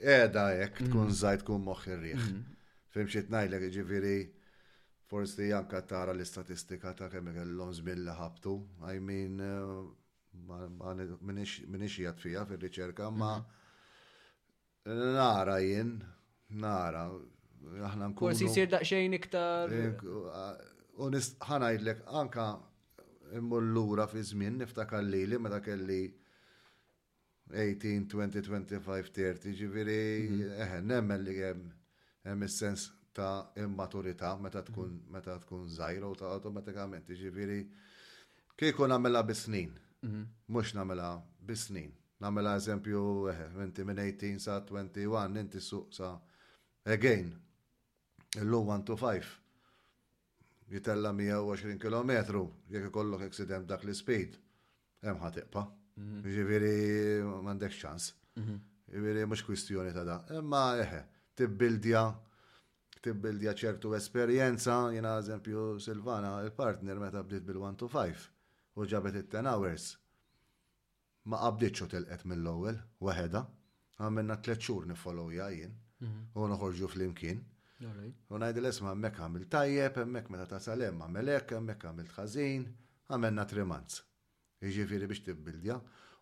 [0.00, 2.56] Eda, jek tkun zaħir tkun moħħir riħ mhm.
[2.90, 4.14] Fimxiet najlek ġiviri,
[5.08, 8.54] forsi anka tara l-istatistika ta' kemm kellhom żmien ħabtu.
[8.90, 11.62] I mean, eh, minix
[11.98, 14.96] jgħat fija fil-riċerka, ma mhm.
[15.14, 15.92] nara jien,
[16.48, 17.04] nara,
[17.90, 18.32] aħna nkunu.
[18.32, 19.70] Forsi sir daqxejn iktar.
[19.70, 19.94] Eh,
[21.06, 22.48] Unist eh, ħanajdlek anka
[23.38, 30.02] immullura fi żmien niftakar li li meta kelli 18, 20, 25, 30, ġiviri,
[30.66, 31.68] eħe, nemmen li jem
[32.26, 35.12] hemm is-sens ta' immaturità meta tkun mm-hmm.
[35.16, 37.60] meta tkun żgħira u ta' automatikament jiġifieri
[38.56, 39.70] kieku nagħmilha bis-snin.
[40.04, 40.28] Mm-hmm.
[40.48, 41.10] Mhux nagħmilha
[41.50, 41.92] bis-snin.
[42.20, 43.02] Nagħmilha eżempju
[43.64, 46.10] inti eh, minn 18 sa 21 inti suq sa
[46.84, 47.32] again
[48.40, 52.36] illum 1 to 5 jitella 120 km
[52.70, 54.36] jekk ikollok accident dak li speed
[55.06, 55.64] hemm ħatiqpa.
[56.00, 56.26] Mm-hmm.
[56.28, 56.74] Jiġifieri
[57.24, 58.12] m'għandek ċans.
[58.40, 60.20] Jiġifieri mhux kwistjoni ta' da.
[60.36, 61.00] Imma eħe.
[61.08, 62.02] Eh, tibbildja
[63.04, 68.26] tibbildja ċertu esperjenza, jina eżempju Silvana, il-partner meta bdiet bil-1 to 5
[68.80, 69.86] u ġabet it-10 hours.
[71.32, 72.76] Ma qabditxu tilqet mill-ewwel,
[73.06, 73.42] waħeda,
[74.04, 75.72] għamilna tliet xhur nifollowja jien
[76.04, 76.20] mhm.
[76.36, 77.40] u noħorġu fl-imkien.
[78.30, 82.66] U ngħidil esma' hemmhekk għamil tajjeb, hemmhekk meta ta' salem għamel hekk, hemmhekk għamilt ħażin,
[83.08, 84.02] għamilna trimanz.
[84.60, 85.78] Jiġifieri biex tibbildja.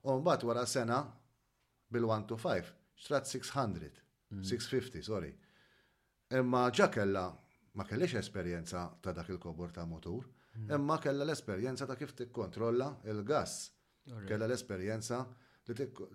[0.06, 1.00] U mbagħad wara sena
[1.90, 2.70] bil-1 to 5
[3.02, 3.90] xtrat 600.
[4.36, 5.04] 650, mhm.
[5.04, 5.34] sorry.
[6.38, 7.26] Imma ġa kella
[7.78, 10.24] ma kellix esperjenza ta' dak il-kobor ta' motur,
[10.56, 10.72] mhm.
[10.74, 13.72] imma kella l-esperjenza ta' kif tikkontrolla il-gas.
[14.26, 15.16] Kella l-esperjenza
[15.68, 15.74] li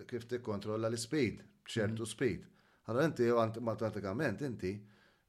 [0.10, 1.48] kif tikkontrolla l-speed, mhm.
[1.70, 2.48] ċertu speed.
[2.88, 3.24] Allora inti
[3.62, 4.74] matematikament inti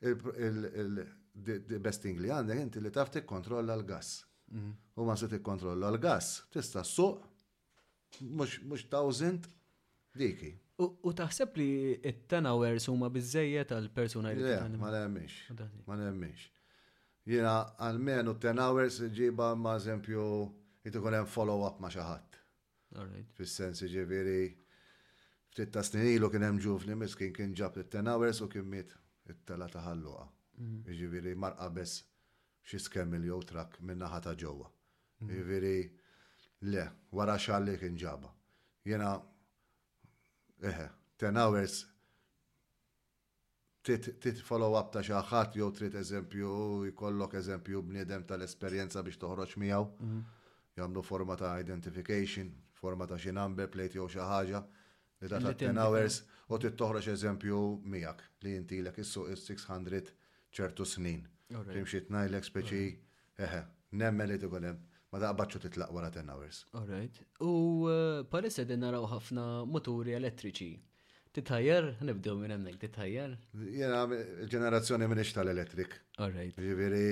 [0.05, 4.09] il-besting li għandek inti li taf tikkontrolla l-gas.
[4.95, 7.19] U ma se tikkontrolla l-gas, tista' suq
[8.23, 9.49] mux 1000
[10.19, 10.53] Diki.
[11.05, 11.67] U taħseb li
[12.11, 14.43] it-tenawers huma bizzejiet għal persuna li
[14.81, 15.45] Ma nemmix.
[15.87, 16.47] Ma nemmix.
[17.27, 20.23] Jiena u t-tenawers ġiba ma' eżempju
[20.87, 22.39] jitukun hemm follow-up ma' xaħat.
[23.39, 24.41] Fis-sens ġifieri
[25.55, 28.93] ftit ta' snilu kien hemm ġufni miskin kien ġab it-tenawers u kien miet
[29.31, 30.29] it-tela ta' ħalluqa.
[30.59, 30.87] Mhm.
[30.91, 32.05] Ġifieri marqa biss
[32.65, 34.69] xi skemmil jew trak minna ħata ta' ġewwa.
[35.21, 35.31] Mhm.
[35.31, 35.91] Ġifieri
[36.75, 38.31] le, wara xalli kien ġaba.
[38.85, 39.17] Jiena
[40.63, 40.85] Eħe,
[41.21, 41.79] 10 hours
[43.87, 46.51] trid follow up ta' xi ħadd jew trid eżempju
[46.95, 49.89] jkollok eżempju bniedem tal-esperjenza biex toħroġ miegħu.
[50.07, 50.23] Mhm.
[50.79, 52.49] Jagħmlu forma ta' identification,
[52.79, 54.63] forma ta' xi number plate jew xi ħaġa
[55.21, 56.21] li ta' 10 hours
[56.55, 57.61] u trid toħroġ eżempju
[57.97, 60.11] miegħek li intilek issu is-600
[60.59, 61.27] ċertu snin.
[61.53, 62.83] Timxi tnajlek speċi
[63.45, 63.63] eħe,
[64.01, 66.63] nemmel li tkun hemm ma daqbaċċu titlaq wara 10 hours.
[66.75, 67.21] Alright.
[67.47, 67.51] U
[67.87, 70.71] eh, palissa din naraw ħafna moturi elettriċi.
[71.35, 73.31] Titħajjar, nibdew minn hemmhekk titħajjar.
[73.79, 73.99] Jena
[74.51, 75.93] ġenerazzjoni minix tal-elettrik.
[76.23, 76.55] Alright.
[76.59, 77.11] Ġifieri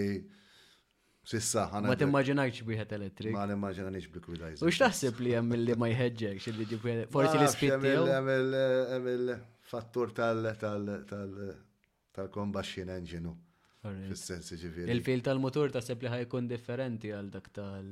[1.33, 1.87] sissa ħana.
[1.93, 3.33] Ma timmaġinajx wieħed elettrik.
[3.39, 4.57] Ma nimmaġinajx bil kwidajż.
[4.67, 6.83] U x'taħseb li hemm li ma jħeġġekx li ġib
[7.15, 7.93] forsi li spitti.
[8.11, 8.29] Hemm
[9.15, 13.33] il-fattur tal-combustion engine.
[13.83, 14.55] Fis-sensi
[14.85, 17.89] Il-fil tal-motur taħseb li ħajkun differenti għal dak tal.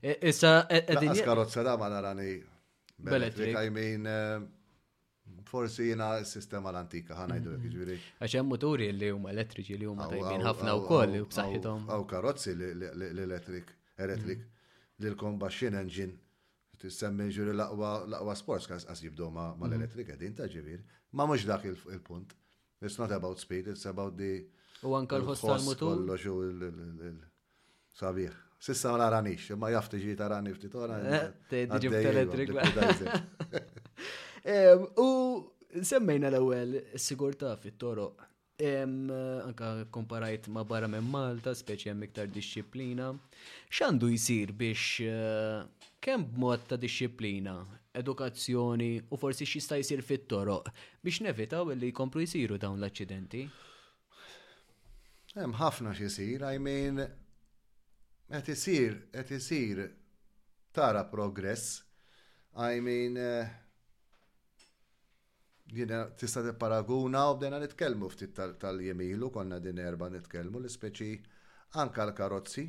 [0.00, 0.62] E, issa.
[0.72, 2.36] E, e, Laqas karozza da ma narani.
[3.08, 3.58] Beletrik.
[3.66, 4.40] I mean, eh,
[5.52, 7.74] forsi jina s-sistema l-antika ħanajdu għek mhm.
[7.76, 7.98] ġviri.
[8.24, 11.90] Għaxem motori li huma elettriċi li huma tajbin ħafna u koll u b'saħħithom.
[11.92, 15.10] Aw karozzi l-elettrik, elettrik, mhm.
[15.10, 16.16] l-combustion engine.
[16.80, 19.68] Tissemmi ġuri l-aqwa sports kas għas jibdu ma mhm.
[19.68, 20.80] l elettrik edin ta' ġivir.
[21.12, 22.32] Ma mux dak il-punt.
[22.80, 24.44] It's not about speed, it's about the
[24.84, 26.02] U anka l-ħost tal-mutur.
[26.02, 28.34] Kollox u l-sabiħ.
[28.66, 31.00] Sissa ma naranix, imma jafti ġi ta' ftit ora.
[32.50, 33.16] tora.
[34.44, 34.72] Eh,
[35.06, 38.14] u semmejna l-ewwel sigurtà fit-toro.
[38.58, 43.10] Anka komparajt ma barra minn Malta, speċi hemm iktar disċiplina.
[43.70, 47.58] X'għandu jsir biex eh, kemm b'mod ta' disċiplina
[47.92, 50.68] edukazzjoni u forsi xista jisir fit-toroq
[51.04, 53.44] biex nevitaw li jkomplu jisiru dawn l-accidenti?
[55.36, 57.00] Hemm ħafna x'isir, I mean
[58.32, 59.80] qed isir qed isir
[60.72, 61.82] tara progress.
[62.56, 63.50] I mean eh,
[65.78, 68.32] jiena tista' tipparaguna u bdejna nitkellmu ftit
[68.62, 71.10] tal-jemilu konna din erba' nitkellmu l-ispeċi
[71.84, 72.64] anka l-karozzi.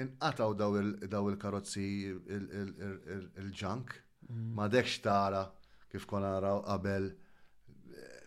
[0.00, 0.78] Inqataw daw
[1.28, 1.86] il-karozzi
[2.38, 3.94] il-ġank.
[4.30, 4.56] Mm.
[4.56, 5.44] Ma dekx tara
[5.92, 8.18] kif konna naraw qabel eh,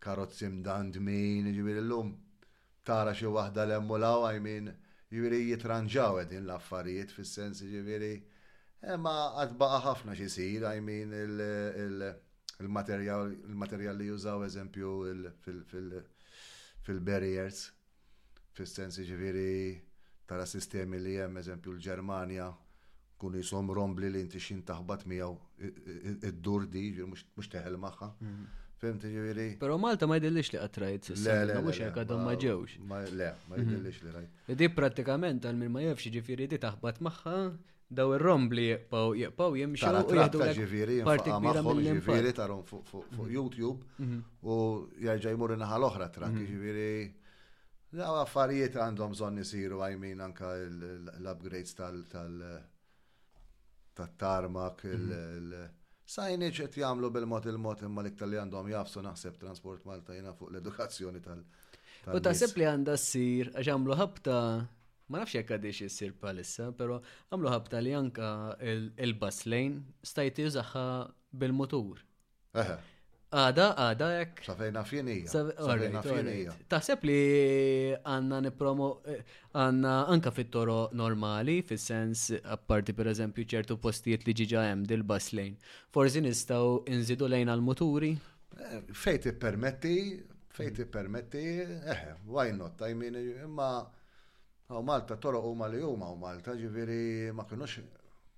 [0.00, 2.16] karozzi mdandmin, ġibir l-lum
[2.90, 4.70] tara xi waħda l-emmulaw, I mean,
[5.14, 8.14] jiviri jitranġaw din l-affarijiet fis sensi jiviri.
[8.82, 9.14] Eh, ma
[9.44, 11.12] għadbaqa ħafna sir, I mean,
[12.64, 14.92] il-materjal li jużaw eżempju
[16.88, 17.68] fil-barriers,
[18.56, 19.48] fil sensi ġiviri
[20.30, 22.48] tara sistemi li jem eżempju l-Germania,
[23.20, 25.36] kun jisom rombli li inti xin taħbat miegħu
[26.30, 28.10] id-dur di, jiġifieri mux teħel maħħa.
[28.24, 28.59] Mhm.
[28.80, 29.46] Fimti ġiviri.
[29.60, 31.08] Pero Malta ma jidillix li għatrajt.
[31.20, 31.56] Le, le.
[31.64, 32.70] Mux jek għadhom ma ġewx.
[33.12, 33.58] Le, ma mhm.
[33.66, 34.30] jidillix li rajt.
[34.62, 37.34] Di pratikament għal-min ma jafx ġifiri di taħbat maħħa
[38.00, 39.84] daw ir-rombli jibqaw jibqaw jimxu.
[39.84, 43.28] Tara trakta ġifiri, ġifiri tarom fuq mhm.
[43.34, 44.18] YouTube mhm.
[44.48, 44.50] u
[45.04, 46.90] jarġa jmur naħa oħra trakki ġifiri.
[48.00, 55.68] Daw affarijiet għandhom bżonn isiru għajmin anka l-upgrades tal-tarmak, il-
[56.10, 60.48] Sajniċ qed jagħmlu bil-mod il-mod imma l-iktar li għandhom jafsu naħseb Transport Malta jena fuq
[60.50, 61.44] l-edukazzjoni tal-
[62.18, 64.34] U taħseb li għandha ssir għax għamlu ħabta
[65.10, 66.96] ma nafx jekk għadix issir palissa, però
[67.30, 68.30] għamlu ħabta li anka
[69.04, 70.84] il-bus lane stajt jużaħħa
[71.44, 72.02] bil-motur.
[73.30, 74.40] Għada, għada, jek.
[74.42, 75.28] Safejna fjenija.
[75.30, 76.52] Safejna fjenija.
[76.72, 77.18] Taħseb li
[78.10, 79.20] għanna nipromo, eh,
[79.54, 85.54] għanna anka fit-toro normali, fil-sens, apparti per eżempju ċertu postijiet li ġiġa hemm dil-bus lejn,
[85.94, 88.10] Forsi nistaw inżidu lejn għal-muturi?
[88.58, 89.94] Eh, fejt permetti,
[90.50, 91.44] fejt permetti,
[91.86, 92.74] eħe, eh, why not?
[92.82, 93.70] tajmin mean, imma,
[94.72, 97.78] għaw Malta, toro u Malta, u Malta, ġiviri, ma kienux,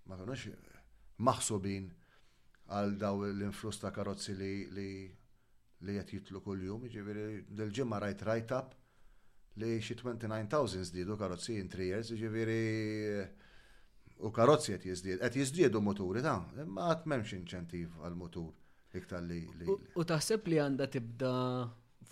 [0.04, 0.46] ma kienux
[1.16, 1.90] maħsubin
[2.72, 5.16] għal daw l-influss ta' karozzi li li
[5.98, 7.26] qed jitlu kuljum, jiġifieri
[7.58, 8.68] dil ġimma rajt rajt up
[9.60, 12.64] li xi 29,000 żdiedu karozzi in 3 years, jiġifieri
[14.22, 18.50] u karozzi qed jiżdied, qed jiżdiedu moturi ta' imma għat m'hemmx inċentiv għal motur
[19.00, 19.40] iktar li.
[19.68, 19.70] U
[20.06, 21.30] taħseb li għandha tibda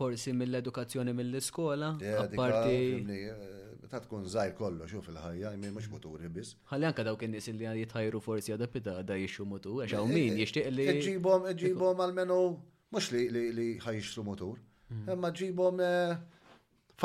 [0.01, 1.89] forsi mill-edukazzjoni mill-iskola,
[2.25, 2.73] apparti.
[3.07, 3.60] Eh,
[3.91, 6.35] ta' tkun zaħir kollu, xo fil ħajja jmin mux muturi mm.
[6.37, 6.51] bis.
[6.71, 10.13] Għalli anka dawk kien nies li jitħajru forsi għadha pita għadha jixxu mutur, għax hawn
[10.13, 10.87] eh, min eh, jixtieq li.
[10.91, 12.37] Eh, ġibhom għal għalmenu
[12.95, 14.61] mhux li li ħajixtru mutur,
[14.95, 15.09] mm.
[15.17, 15.83] imma ġibhom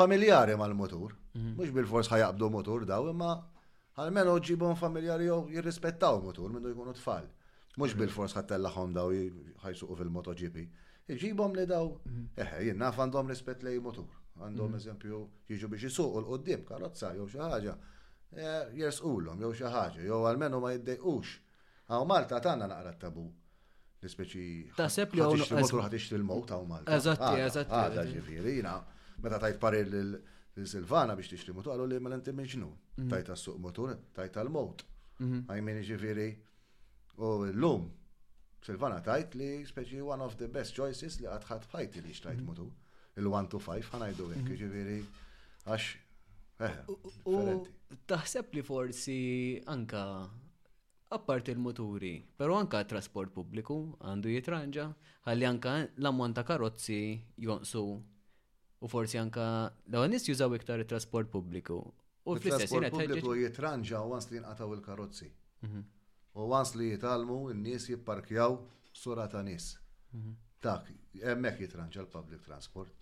[0.00, 1.50] familjari mal-mutur, mm.
[1.58, 3.32] mhux bil-fors ħajabdu mutur daw, imma
[3.98, 7.26] għalmenu ġibhom familjari jew jirrispettaw mutur minn jkunu tfal.
[7.76, 9.10] Mhux bil-fors ħattellaħom daw
[9.66, 10.68] ħajsuqu fil-MotoGP.
[11.16, 11.90] Iġibhom li daw,
[12.40, 14.06] eħe, jien naf għandhom rispett lej mutur.
[14.36, 14.78] Għandhom mm.
[14.80, 15.18] eżempju
[15.50, 17.74] jiġu biex jisuqu l-qoddim karozza jew xi ħaġa.
[18.36, 18.46] E,
[18.82, 21.30] jersqulhom jew xi ħaġa, jew għalmenu ma jiddejqux.
[21.88, 23.24] Għaw Malta tanna naqra tabu.
[24.02, 24.46] L-ispeċi.
[24.76, 26.96] Taħseb li għaw motor ħatixtri l-mowt għaw Malta.
[27.00, 27.78] Eżatti, eżatti.
[27.80, 28.56] Għadha ġifieri,
[29.24, 29.88] meta tajt parir
[30.66, 32.70] Silvana biex tixtri motor, għallu li ma l-enti minġnu.
[33.00, 33.10] Mm.
[33.14, 34.84] Tajta s-suq motor, tajta l-mot.
[35.18, 35.52] Mm-hmm.
[35.52, 36.28] Għajmini ġifiri,
[37.24, 37.88] u l-lum,
[38.66, 42.52] Silvana tajt li speċi one of the best choices li għadħat fajti li xtrajt mm-hmm.
[42.52, 42.74] motor
[43.20, 44.56] il-1 to 5 ħanajdu għek, mhm.
[44.62, 44.98] ġiviri,
[45.66, 45.86] għax
[46.66, 46.82] eh,
[47.32, 47.36] U
[48.10, 49.16] taħseb li forsi
[49.72, 50.02] anka
[51.16, 54.86] apparti il-moturi, pero anka trasport pubbliku għandu jitranġa,
[55.28, 56.98] għalli anka l-ammont ta' karozzi
[57.46, 59.44] jonqsu u forsi anka
[59.86, 61.78] dawn nis jużaw iktar trasport pubbliku.
[62.26, 65.30] U fl-istess pubbliku jitranġa għans li nqataw il-karozzi.
[65.64, 65.84] Mhm.
[66.36, 68.58] U għans li jitalmu n-nies jipparkjaw
[68.92, 69.70] sura ta' nies.
[70.60, 71.28] Tak, mhm.
[71.32, 72.92] emmek jitranġa l-public transport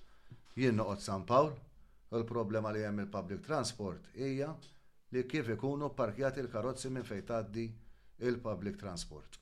[0.60, 1.52] jien noqgħod San Pawl,
[2.10, 4.52] u l-problema li hemm il-public transport hija
[5.14, 7.64] li kif ikunu parkjati l-karozzi minn fejn tgħaddi
[8.28, 9.40] il-public transport.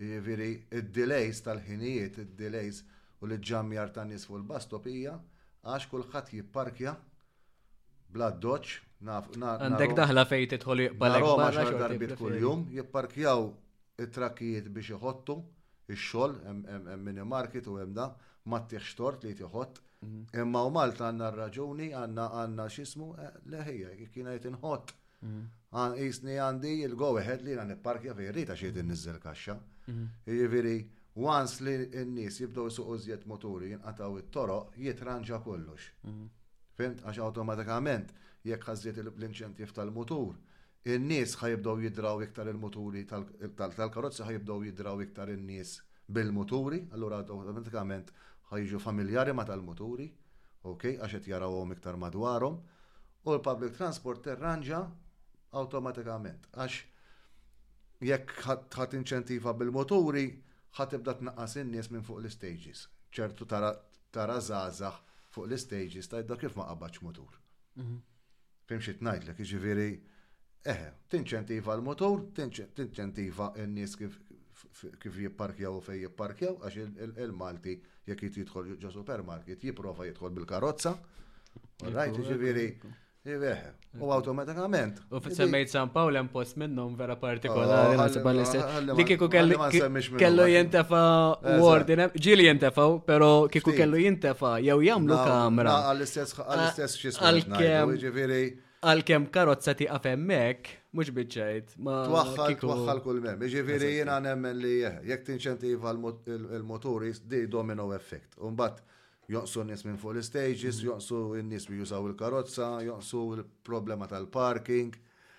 [0.00, 0.50] Jiviri,
[0.80, 2.80] id-delays tal-ħinijiet, id-delays
[3.22, 5.14] u l-ġamjar tan nies fuq il-bastop hija
[5.64, 6.96] għax kulħadd jipparkja
[8.14, 11.16] bla doċ, naf, Għandek daħla fejn tidħol jiqbal.
[11.22, 11.48] Roma
[11.84, 13.46] darbit kull jipparkjaw
[14.04, 15.38] it-trakkijiet biex iħottu,
[15.92, 18.08] ix-xogħol hemm minimarket u hemm da,
[18.50, 20.24] ma tieħx tort li tiħott Mhm.
[20.42, 24.92] Imma u Malta għanna raġuni, għanna għanna xismu, eh, leħija, kiena jt inħot.
[25.22, 25.44] Mhm.
[25.72, 29.56] Għan jisni għandi il-go ahead li għan parkja fej rita xie din nizzel kaxxa.
[29.86, 30.06] Mhm.
[30.26, 30.76] Jiviri,
[31.16, 35.80] once li n-nis jibdow suq użjet moturi jinqataw it-toroq, jitranġa kollox.
[36.74, 38.12] Fint għax automatikament,
[38.44, 40.34] jekk ħazziet l-inċentif tal-motur,
[40.84, 45.78] in-nies ħajibdow jidraw iktar il-moturi tal-karozza ħajibdow jidraw iktar in-nies
[46.12, 48.10] bil-moturi, allura automatikament
[48.52, 50.08] ħajġu familjari ma tal-muturi,
[50.68, 52.58] ok, għaxet jarawhom iktar madwarhom,
[53.24, 54.80] u l-public transport terranġa
[55.56, 56.48] automatikament.
[56.52, 56.80] Għax
[58.10, 60.26] jekk ħat inċentiva bil-moturi,
[60.78, 62.86] ħat ibda tnaqqas in-nies minn fuq l-stages.
[63.14, 67.36] ċertu tara zazax fuq l-stages ta' jidda kif ma qabbaċ motur.
[67.78, 67.96] Mhm.
[68.66, 69.86] Fimxit najt l-ek, ġiviri,
[70.66, 74.16] eħe, tinċentiva l-motor, tinċentiva n-nies kif
[75.00, 77.76] kif jipparkjaw u fej jipparkjaw, għax il-Malti
[78.10, 80.96] jekk jitħol ġo supermarket jiprofa jitħol bil-karozza.
[81.94, 82.66] rajt ġiviri,
[83.24, 83.68] Iveħe,
[84.04, 84.98] u automatikament.
[85.08, 91.00] U f semmejt San Paul, jem post minnom vera partikolari, oh, li kiku kellu jintefa
[91.54, 95.78] u warden, ġili jintefaw, pero kiku kellu jintefa, jew jamlu kamra.
[95.94, 97.64] Għal-istess xismu.
[98.04, 98.42] ġiviri
[98.90, 100.68] għal-kem karozza ti għafemmek,
[100.98, 101.76] mux bieċajt.
[101.80, 103.44] Twaħħal, twaħħal kull mem.
[103.54, 108.36] Ġifiri jena nemmen li eh, jek tinċentiva l motoris di domino effect.
[108.48, 108.82] Umbat,
[109.30, 110.84] jonsu n-nis minn fuq l-stages, mhm.
[110.88, 114.92] jonsu n-nis bi jużaw il-karozza, jonsu il-problema tal-parking.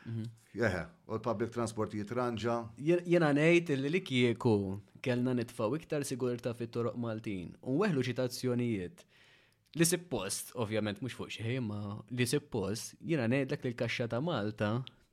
[0.09, 0.25] Mhm.
[0.55, 2.59] Jeħe, u l-public transport jitranġa.
[2.79, 4.57] Jena nejt li li kieku
[5.05, 7.51] kellna nitfaw iktar sigurta fit-toroq Maltin.
[7.67, 9.03] U weħlu ċitazzjonijiet
[9.75, 11.77] Li suppost, ovvjament, mux fuq xeħi, ma
[12.15, 14.69] li suppost, jina nejdlek li l-kaxxa ta' Malta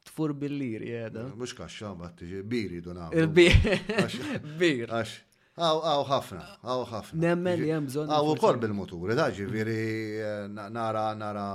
[0.06, 0.54] tfur bil
[0.86, 1.24] jeda.
[1.32, 3.10] Eh, mux kaxxa, ma tiġi biri donaw.
[3.18, 3.56] Il-bir.
[4.86, 5.12] Għax.
[5.54, 7.18] Għaw, għaw, ħafna, għaw, ħafna.
[7.24, 8.14] Nemmen li hemm bżonn.
[8.14, 9.76] Aw ukoll bil-moturi, da ġifieri
[10.18, 11.46] eh, nara nara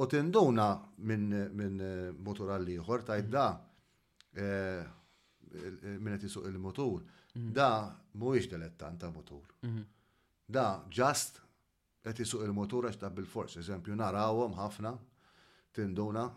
[0.00, 0.70] u tinduna
[1.08, 3.44] minn min eh, motur għal ieħor tajt da
[4.38, 7.04] minn qed isuq il-motur.
[7.36, 7.52] Mhm.
[7.60, 7.68] Da
[8.16, 9.44] mhuwiex dilettant ta' motur.
[9.68, 9.84] Mhm.
[10.48, 11.42] Da ġast
[12.06, 13.56] għet isuq il-motura ta' bil-fors.
[13.60, 14.92] Eżempju, narawhom ħafna
[15.74, 16.28] tinduna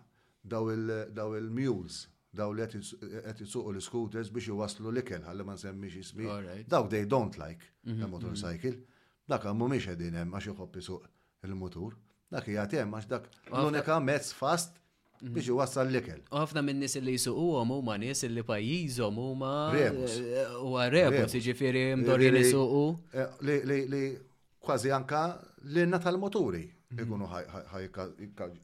[0.44, 2.04] daw il-mules,
[2.34, 6.30] daw li qed isuqu l-scooters biex iwaslu l-ikel ħalli ma semmi xismi.
[6.68, 8.76] Daw they don't like il-motorcycle.
[8.78, 9.26] Mhm, mhm.
[9.30, 11.10] Dak miex qegħdin hemm għax iħobb isuq
[11.46, 11.96] il-mutur.
[12.32, 14.74] Dak hija hemm għax dak l-unika mezz fast
[15.22, 15.36] mhm.
[15.36, 16.24] biex iwassal l-ikel.
[16.32, 20.18] Ħafna minn nis li jisuquhom huma nies li pajjiżhom huma eh,
[20.58, 22.84] huwa rebus jiġifieri mdorri li jisuqu.
[23.14, 24.04] Eh, li
[24.66, 25.24] kważi anka
[25.70, 27.06] l-inna tal-moturi mm-hmm.
[27.06, 27.28] ikunu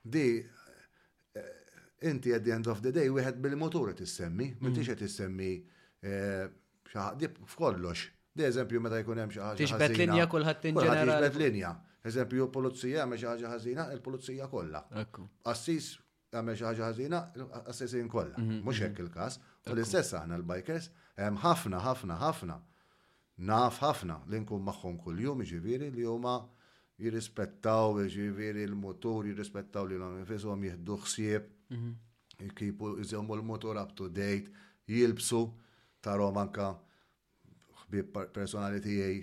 [0.00, 5.52] di eh, inti at the end of the day wieħed bil-motura tissemmi, m'intix qed tissemmi
[6.00, 6.46] Eh,
[6.88, 8.08] Xaħdib f'kollox.
[8.38, 9.58] Di eżempju meta jkun hemm xi ħaġa.
[9.58, 11.06] Tixbet linja kulħadd tinġenera.
[11.18, 11.72] Tixbet linja.
[12.10, 14.82] Eżempju pulizija hemm xi ħaġa ħażina, il-pulizija kollha.
[15.52, 15.88] Assis
[16.30, 17.20] għamel xi ħaġa ħażina,
[17.74, 18.36] assisin kollha.
[18.38, 18.62] Mhm, mhm.
[18.68, 19.40] Mhux hekk il-każ.
[19.66, 20.88] U l-istess aħna l-bikers
[21.18, 22.60] hemm ħafna ħafna ħafna.
[23.50, 26.36] Naf ħafna li nkun magħhom kuljum jiġifieri li huma
[26.98, 31.46] jirrispettaw ġiviri l-motor, jirrispettaw li l-għom jifisom jihdu xsieb,
[31.76, 31.92] mhm.
[32.46, 34.50] jikipu jizjomu l-motor up to date,
[34.90, 35.44] jilbsu,
[36.08, 36.68] tarom anka
[37.82, 39.18] ħbib personali tiegħi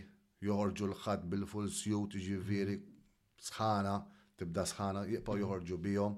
[0.50, 2.78] joħorġu l-ħadd bil-full suit ġiviri
[3.50, 3.98] sħana,
[4.40, 6.16] tibda sħana, jibqgħu joħorġu bijom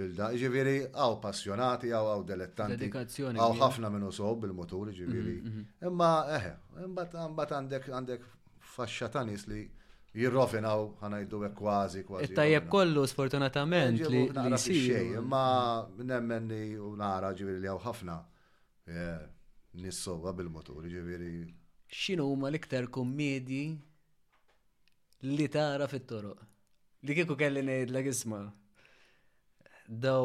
[0.00, 0.30] bil-da.
[0.42, 2.88] ġiviri għaw passjonati, għaw għaw dilettanti.
[3.30, 5.36] Għaw ħafna minn usob bil-motur, ġiviri.
[5.42, 5.90] Mm-hmm, mm-hmm.
[5.90, 6.54] Imma eħe,
[6.88, 8.28] imbagħad għandek għandek
[8.74, 9.64] faxxa ta' nies li
[10.20, 10.86] jirrofinaw
[11.20, 12.34] jiddu għek kważi kważi.
[12.42, 15.18] E jieb kollu sfortunatament li jisir.
[15.20, 15.44] imma
[16.12, 18.18] nemmenni u nara ġiviri li għaw ħafna
[18.86, 19.20] eh,
[19.78, 21.32] nissowa bil-motor, ġiviri.
[21.90, 23.64] Xinu huma l-iktar kummedji
[25.30, 26.42] li tara fit-toroq?
[27.06, 28.44] Li kieku kelli la gisma?
[29.90, 30.22] daw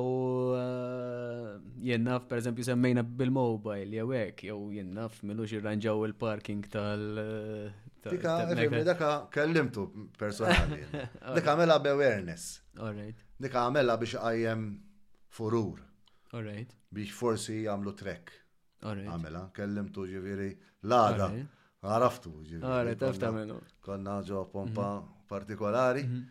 [0.62, 1.46] eh,
[1.82, 7.72] jennaf per eżempju semmejna bil-mobile jew hekk jew jennaf minux irranġaw il-parking tal eh,
[8.06, 9.88] Dika, daka kellimtu
[10.22, 10.84] personali.
[11.40, 12.60] Dika għamela awareness.
[12.78, 13.24] Alright.
[13.42, 14.68] Dika għamela biex għajem
[15.34, 15.82] furur.
[16.38, 16.78] Alright.
[16.94, 18.36] Biex forsi jagħmlu trek
[18.86, 20.50] Għamela, kellimtu ġiviri,
[20.92, 21.30] lada,
[21.82, 22.96] għaraftu ġiviri.
[23.02, 23.58] tafta minnu.
[23.82, 25.26] Konna ġo pompa mhm.
[25.30, 26.24] partikolari mhm.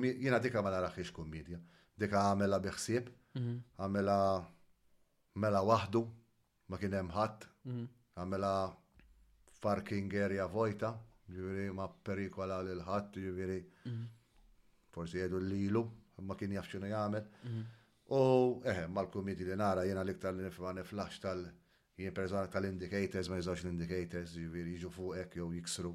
[0.09, 1.61] jina dika ma naraħiex komedja,
[1.97, 3.11] dika għamela biħsib,
[3.79, 4.17] għamela
[5.45, 6.01] mela wahdu,
[6.73, 7.45] ma kienem ħadd,
[8.17, 8.53] għamela
[9.61, 10.95] parking area vojta,
[11.29, 13.61] ġiviri ma perikola l-ħadd, ġiviri
[14.97, 15.85] forsi jedu l-lilu,
[16.25, 17.31] ma kien jafxinu jgħamil.
[18.07, 21.49] U eħe, mal-kumidi li nara jena liktar li nifma niflax tal-
[21.99, 25.95] jien persona tal-indicators, ma jizawx l-indicators, jiġifieri jiġu jiġu ek jew jiksru.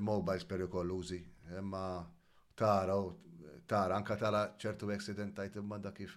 [0.00, 1.20] Mobiles per użi,
[1.58, 1.84] imma
[2.54, 2.94] tara,
[3.66, 6.16] tara, anka tara ċertu accident tajt imma da kif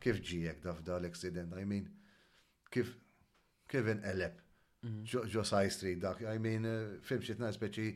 [0.00, 1.86] kif ġijek daf da l eksident I mean,
[2.70, 2.94] kif
[3.68, 4.36] kif inqeleb
[5.06, 5.44] ġo mhm.
[5.44, 7.92] side street dak, I mean, eh, fimxiet speċi,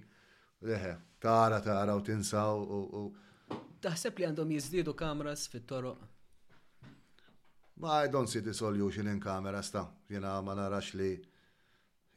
[0.61, 3.14] leħe, tara, tara u tinsaw u
[3.85, 5.99] Taħseb li għandhom jizdidu kameras fit-toroq?
[7.85, 11.09] Ma I don't see the solution in kameras ta' jena ma narax li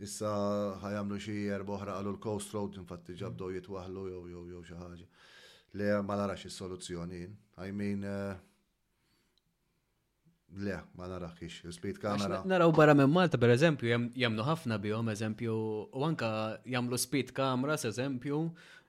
[0.06, 0.32] issa
[0.80, 3.56] ħajamlu xi erboħra għalu l-Coast Road infatti ġabdu mm.
[3.58, 5.10] jitwaħlu jew jew jew xi ħaġa.
[5.82, 7.24] Le ma narax is-soluzzjoni.
[7.68, 8.44] I mean eh,
[10.64, 12.38] Le, ma narax speed kamera.
[12.48, 15.56] Naraw barra minn Malta, per eżempju, jamlu ħafna bihom, eżempju,
[15.92, 16.30] u anka
[16.72, 18.40] jamlu speed kamera, eżempju,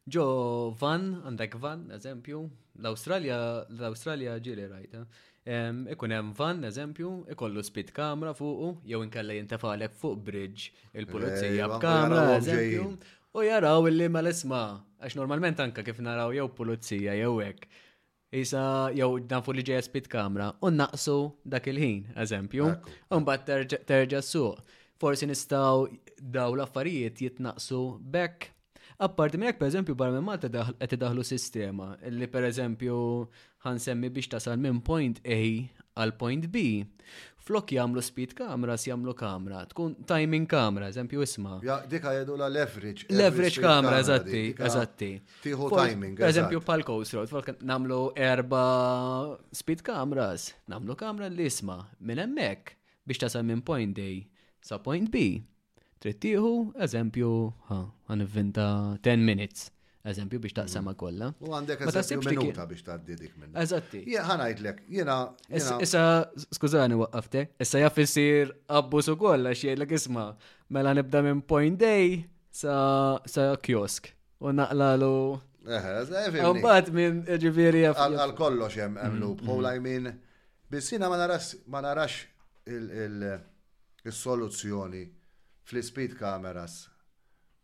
[0.09, 0.25] Ġo
[0.81, 2.39] van, għandek van, eżempju,
[2.81, 3.39] l australia
[3.69, 5.03] l australia ġiri rajta.
[5.45, 5.67] Eh?
[5.95, 11.73] Ikun hemm van, eżempju, ikollu spit kamra fuqu, jew inkella jintefalek fuq bridge il-pulizija eh,
[11.75, 12.87] b'kamra, eżempju,
[13.39, 14.63] u jaraw illi ma l-isma,
[15.03, 17.69] għax normalment anka kif naraw jew pulizija jew hekk.
[18.43, 18.63] Isa
[18.97, 22.71] jew dan fuq li ġeja spit kamra, u naqsu dak il-ħin, eżempju,
[23.17, 24.77] u mbagħad terġa' suq.
[24.99, 25.89] Forsi nistgħu
[26.35, 27.79] daw l-affarijiet jitnaqsu
[28.15, 28.51] bekk
[29.01, 30.49] Apparti minn per eżempju, barra minn Malta
[30.81, 31.85] qed idaħlu sistema
[32.17, 32.95] li pereżempju
[33.63, 36.63] ħansemmi biex tasal minn point A għal point B.
[37.47, 41.61] Flok jagħmlu speed kamra jagħmlu kamra, tkun timing kamra, eżempju isma.
[41.67, 43.07] Ja, dika jgħidu la leverage.
[43.21, 45.11] Leverage kamra, eżatti, eżatti.
[45.47, 46.19] Tiħu timing.
[46.33, 48.65] Eżempju pal Coast Road, flok nagħmlu erba
[49.63, 52.75] speed cameras, nagħmlu kamra l-isma minn hemmhekk
[53.07, 54.11] biex tasal minn point A
[54.67, 55.29] sa point B
[56.05, 56.49] Trittieħu,
[56.85, 57.29] eżempju,
[58.09, 58.67] għan vinta
[59.03, 59.65] 10 minutes
[60.09, 60.99] eżempju biex taqsama mm.
[61.01, 61.29] kolla.
[61.43, 63.57] U għandek eżempju minuta biex taddi dik minn.
[63.63, 64.01] Eżatti.
[64.15, 65.17] Ħanajt lek, jena.
[65.59, 66.03] Issa,
[66.55, 68.45] skużani waqqafte, issa jaff isir
[68.79, 70.25] abbus u kolla xiejlek isma,
[70.73, 72.07] mela nibda minn point day
[72.61, 72.75] sa,
[73.27, 74.03] sa kiosk.
[74.39, 75.13] U naqlalu.
[76.63, 77.99] bat minn ġiviri jaff.
[78.07, 80.05] Għal kollox jem għamlu, bħola jmin.
[80.71, 82.19] Bissina ma narax
[82.79, 84.07] il-soluzzjoni.
[84.07, 84.15] Il,
[85.03, 85.07] il,
[85.69, 86.89] fil speed cameras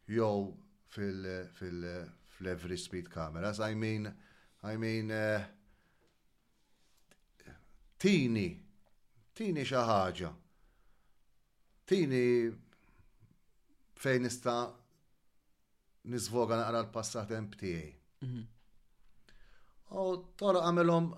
[0.06, 0.52] jew
[0.90, 3.58] fil-every speed cameras.
[3.60, 4.12] I mean,
[4.62, 5.40] I mean, uh,
[7.98, 8.48] tini,
[9.34, 10.30] tini xaħġa,
[11.90, 12.22] tini
[14.04, 14.54] fejn nista
[16.14, 18.44] nizvoga naqra l-passat tiegħi.
[19.98, 20.04] U
[20.38, 21.08] toro għamilhom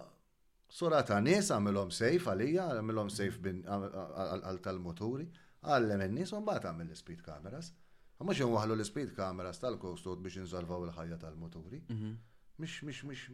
[0.78, 5.26] sura ta' nies għamilhom sejf għalija, għamilom sejf għal tal-moturi
[5.66, 7.72] għallem n-nis un bat għamil l-speed cameras.
[8.20, 11.80] Għamma xie waħlu l-speed cameras tal-kostot biex nżalvaw il-ħajja tal-moturi.
[12.58, 13.26] Mish, mish, mish,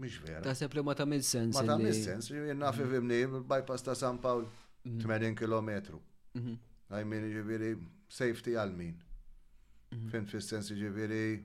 [0.00, 0.40] mish vera.
[0.46, 1.58] Ta' sepp li ma ta' mil sens.
[1.58, 2.76] Ma ta' mil sens, jenna mhm.
[2.78, 3.18] fi vimni,
[3.50, 4.46] bypass ta' San Paul,
[4.88, 5.98] 80 km.
[6.90, 7.72] Għajmin ġiviri,
[8.10, 8.94] safety għal-min.
[9.90, 10.06] Mhm.
[10.14, 11.40] Fin fi sens ġiviri,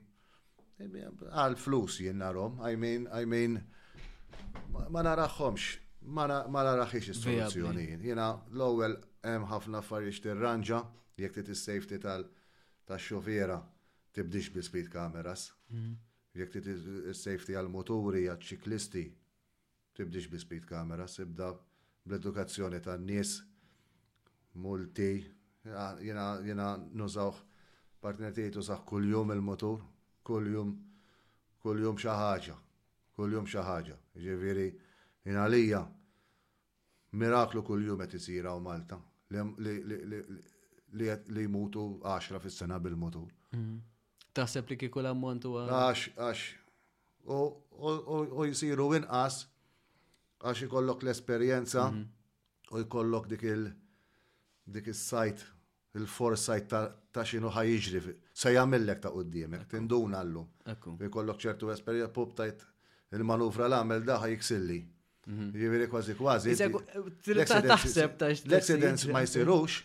[1.32, 3.58] għal-flus jenna rom, għajmin, għajmin,
[4.94, 5.68] ma naraħħomx,
[6.16, 6.40] ma
[6.70, 8.94] naraħħiex is soluzjoni Jena l-ewel
[9.26, 10.78] hemm ħafna affarijiet tirranġa
[11.20, 12.24] jekk trid is-safety tal
[12.90, 13.56] tax-xofiera
[14.14, 15.48] tibdix bi speed cameras.
[15.70, 16.02] Mm-hmm.
[16.38, 16.68] Jekk trid
[17.14, 19.02] is-safety għal moturi għal ċiklisti
[19.98, 21.50] tibdix bi speed cameras, ibda
[22.06, 23.38] bl-edukazzjoni tan-nies
[24.56, 25.10] multi
[25.64, 27.42] jena jena nużawh
[28.00, 29.80] partner tiegħi tużaħ kuljum il-motur,
[30.28, 30.70] kuljum
[31.66, 32.54] kuljum xi ħaġa,
[33.18, 33.98] kuljum xi ħaġa.
[34.22, 34.68] Jiġifieri
[35.26, 35.82] jien għalija
[37.18, 39.00] miraklu kuljum qed isira Malta
[39.30, 43.24] li jmutu 10 fis-sena bil-motur.
[43.56, 43.78] Mm.
[44.36, 45.60] Taħseb li kieku l-ammont huwa.
[45.72, 46.40] Għax, għax.
[47.26, 47.28] U
[48.46, 49.34] jisiru inqas
[50.46, 52.02] għax ikollok l-esperjenza mhm.
[52.70, 53.72] u jkollok dik il-
[54.66, 55.38] dik il sajt
[55.96, 58.00] il-foresight ta' xinu ħajġri,
[58.36, 60.46] se jamillek ta' qudiemek, tinduna llum.
[61.00, 62.58] jkollok ċertu esperjenza pop tajt
[63.16, 64.80] il-manuvra l-għamel daħ jiksilli.
[65.28, 66.52] Jiviri kważi kważi.
[66.54, 69.78] Taħseb L-accidents ma jsirux,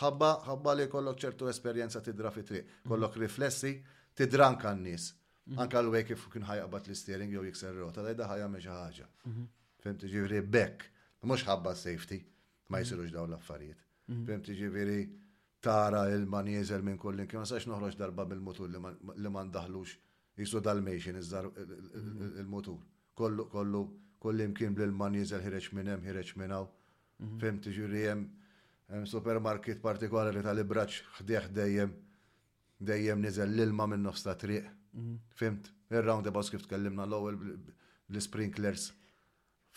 [0.00, 3.70] ħabba ħabba li kollok ċertu esperjenza tidra fi triq, kollok riflessi
[4.20, 5.06] tidranka n-nis.
[5.56, 9.08] Anka l-wek kif kien ħajqabat l-steering jew jikser rota, da ħajja meġa ħaġa.
[9.86, 10.84] Fimti ġiviri bekk,
[11.26, 12.20] mux ħabba safety,
[12.68, 13.80] ma jsirux daw l-affarijiet.
[14.28, 15.00] Fimti ġiviri
[15.64, 18.76] tara il-manjeżel minn kullin, kien sax noħroġ darba bil-mutur li
[19.32, 19.96] ma ndaħlux
[20.36, 21.48] jisu dalmation iżdar
[22.44, 22.82] il-mutur.
[23.16, 23.86] Kollu, kollu,
[24.24, 26.30] kollim kien bil-man jizel hireċ minn hemm minaw.
[26.42, 26.68] minn hawn.
[27.22, 27.38] Mhm.
[27.42, 31.92] Femti ġuri hemm supermarket partikolari tal-ibraċ ħdeħ dejjem
[32.92, 34.66] dejjem niżel l-ilma minn nofs ta' triq.
[34.98, 35.14] Mhm.
[35.40, 38.92] Fimt, ir-round about kif tkellimna l-ewwel l-sprinklers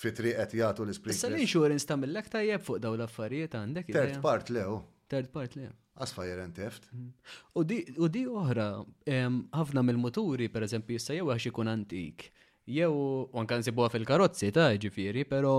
[0.03, 1.21] Fitri qed jagħtu l-sprinklers.
[1.23, 3.93] Issa l-insurance tagħmilek tajjeb fuq dawn l-affarijiet għandek.
[3.95, 4.73] Third part lew.
[4.79, 4.81] Oh.
[5.07, 5.69] Third part lew.
[6.03, 6.89] As fire and theft.
[6.91, 7.11] Mhm.
[8.03, 8.65] U di oħra,
[9.59, 12.27] ħafna mill-muturi, per eżempju, jista' jew għax ikun antik
[12.67, 15.51] Jew anka nsibuha fil-karozzi ta' ġifiri, però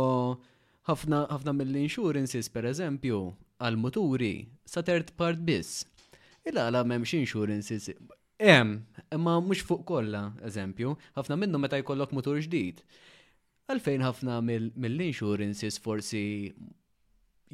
[0.91, 3.19] ħafna mill-insurances pereżempju
[3.63, 4.33] għal-muturi
[4.67, 5.87] sa third part biss.
[6.47, 7.91] Illa għala m'hemmx insurances
[8.39, 8.75] Em,
[9.17, 12.83] imma mhux fuq kollha, eżempju, ħafna minnhom meta jkollok mutur ġdid.
[13.73, 14.41] Għalfejn ħafna
[14.85, 16.25] mill-insurances forsi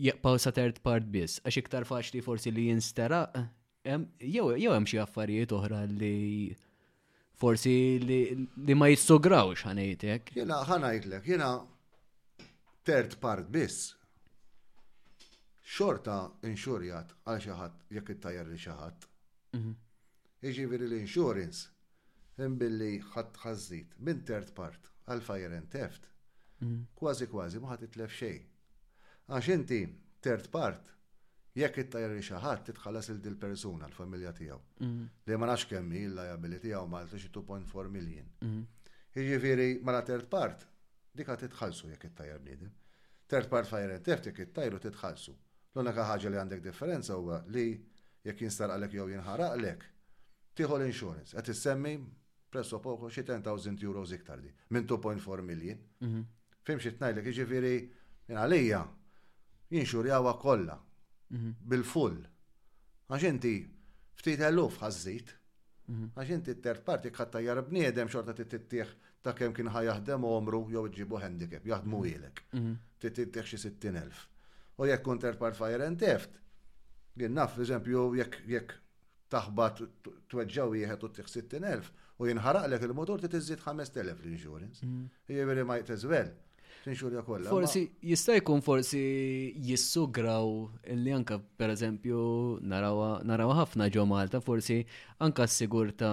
[0.09, 3.39] jaqpaw sa third part biss, għax iktar faċli forsi li jinsteraq,
[3.87, 6.17] ehm, jew hemm xi affarijiet oħra li
[7.43, 7.73] forsi
[8.67, 10.31] li ma jissograwx ħanajtek.
[10.39, 11.49] Jena ħanajtlek, jena
[12.87, 13.81] third part bis.
[15.73, 16.19] Xorta
[16.49, 19.09] inxurjat għal xaħat jekk it-tajjar li xaħat.
[20.51, 21.67] Iġiviri l-insurance,
[22.47, 23.13] imbilli ħadd mhm.
[23.13, 26.07] jiġifieri ħazzit minn third part għal fire and theft.
[26.63, 26.85] Mhm.
[27.01, 28.51] Kważi kważi ma ħadd itlef xejn.
[29.33, 29.83] Għax inti
[30.23, 30.91] third part
[31.61, 34.59] jekk it-tajri xaħat titħallas il dil persuna l-familja tiegħu.
[34.85, 35.09] Mhm.
[35.29, 38.29] Li ma nafx kemm hi l-liability għaw Malta xi 2.4 miljin.
[38.41, 38.61] Mhm.
[39.15, 40.65] Jiġifieri mala third part
[41.17, 42.71] dikħa titħallsu jekk it-tajr bniedem.
[43.29, 45.35] Third part fire and theft jekk it-tajru titħalsu.
[45.77, 47.67] L-unika ħaġa li għandek differenza huwa li
[48.25, 49.83] jekk għalek jew jinħaraqlek
[50.57, 51.93] tieħu l-insurance Għet issemmi
[52.53, 55.79] presso poko xie 10,000 euros ziktar di minn 2.4 miljin.
[56.01, 56.21] Mhm.
[56.65, 57.77] Fim xi tnajlek jiġifieri
[58.31, 58.83] minn għalija
[59.73, 60.81] jinxurjawha kollha
[61.33, 61.53] Mhm.
[61.73, 62.19] bil-full.
[63.11, 63.53] Għax inti
[64.21, 65.33] ftit eluf ħażżit.
[65.93, 66.11] Mhm.
[66.17, 71.19] Għax inti t-tert parti kħattajjar bniedem xorta tittieħ ta' kem kien u omru jew ġibu
[71.23, 72.13] handicap, jaħdmu mhm.
[72.13, 72.45] ilek.
[73.01, 74.23] Tittieħ xi 60,000.
[74.79, 76.39] U jekk kun third part fire and theft,
[77.17, 78.79] jien naf, eżempju, jekk jekk
[79.33, 79.83] taħbat
[80.33, 84.85] tweġġaw jieħed u t-tieħ 60,000 u jinħaraq lek il-motor t-tizzit 5,000 l-insurance.
[85.29, 86.33] Jiviri ma jitezvel.
[86.83, 87.47] Tinxurja kolla.
[87.51, 89.01] Forsi jista' jkun forsi
[89.69, 90.49] jissugraw
[90.93, 92.23] illi anka pereżempju
[92.67, 94.81] naraw ħafna ġo Malta, forsi
[95.23, 96.11] anka s-sigurta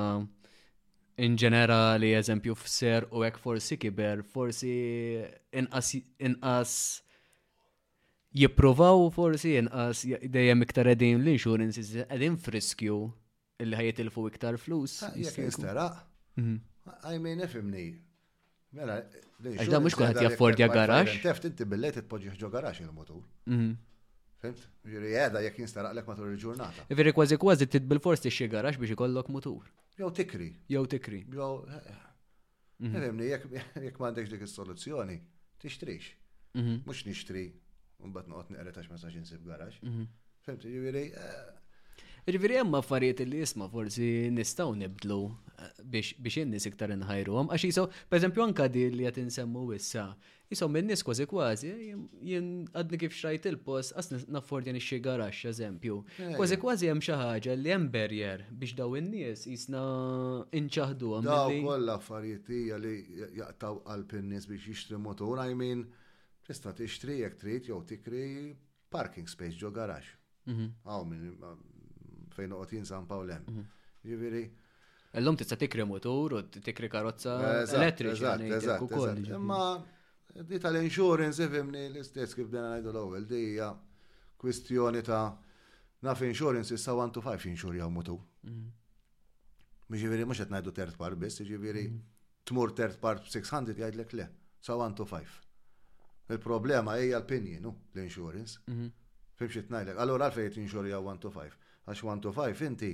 [1.25, 4.71] in ġenerali eżempju f-ser u hekk forsi kiber, forsi
[5.57, 6.75] inqas
[8.37, 10.03] jippruvaw forsi inqas
[10.37, 12.99] dejjem iktar edin l-insurance qegħdin friskju
[13.65, 14.99] illi il-fu iktar flus.
[15.17, 16.03] Jekk jistaraq.
[16.39, 16.59] Mhm.
[17.05, 17.39] I mean,
[18.73, 19.01] Mela,
[19.71, 21.15] da mux kuħat jaffordja garax.
[21.23, 23.23] Teft inti billet t-podġiħ ġo garax il-motur.
[23.49, 23.69] Mhm.
[24.43, 24.59] Fimt?
[24.87, 26.85] Ġiri għeda jek jinstaraqlek matur il-ġurnata.
[26.99, 29.65] Veri kważi kważi t-tbil forsi xie garax biex ikollok motur.
[30.01, 30.51] Jow tikri.
[30.75, 31.23] Jow tikri.
[31.39, 31.55] Jow.
[32.79, 33.57] Nifemni, mhm.
[33.57, 35.17] eh, jek mandekx dik il-soluzzjoni,
[35.63, 36.13] tixtrix.
[36.55, 37.07] Mux mhm.
[37.09, 37.45] nixtri,
[38.05, 39.81] un bat noqot neqret għaretax ma saċin sib garax.
[40.45, 40.61] Fimt?
[40.69, 41.58] Ġiri, eh,
[42.29, 45.15] Ġifiri, hemm affarijiet li jisma' forsi nistgħu nibdlu
[45.65, 50.11] eh, biex in-nies iktar inħajruhom għax jiso pereżempju anke di li qed insemmu wissa,
[50.53, 51.71] Isom min nies kważi kważi
[52.25, 55.97] jien għadni kif xrajt il-post qas naffordjan ix-xi garax eżempju.
[56.25, 56.31] Eh.
[56.37, 59.81] Kważi kważi hemm xi ħaġa li hemm barrier biex daw in-nies jisna
[60.59, 61.25] inċaħduhom.
[61.29, 62.95] Daw kollha affarijiet hija li
[63.41, 65.75] jaqtaw qalb in-nies biex jixtri motor, I
[66.49, 68.55] tista' tixtri jekk trid jew tikri
[68.89, 70.09] parking space ġo garax.
[70.49, 71.11] Għaw mhm.
[71.13, 71.77] minn
[72.39, 73.43] fejn uqot jinsan pawlem.
[73.47, 73.69] Mhm.
[74.07, 74.43] Jiviri.
[75.19, 77.35] L-lum tista tikri motor u tikri karozza
[77.65, 78.15] elettriċi.
[78.15, 79.29] Eżatt, eżatt.
[79.33, 79.63] Imma
[80.51, 83.71] di tal-insurance ifimni l-istess kif dena ngħidu l-ewwel dija
[84.39, 85.23] kwistjoni ta'
[86.05, 88.19] naf insurance issa 1 to 5 inxurja motor.
[88.45, 88.67] Mhm.
[89.91, 91.99] Ġiviri, mhux qed najdu third part bis, ġiviri, mhm.
[92.45, 94.29] tmur third part 600 jgħidlek le,
[94.61, 95.39] sa 1 to 5.
[96.29, 98.61] Il-problema hija l-pinjinu l-insurance.
[99.39, 101.57] Fimxit tnajlek, allora għalfej jt-insurja 1 to 5
[101.89, 102.89] għax 1 to 5 inti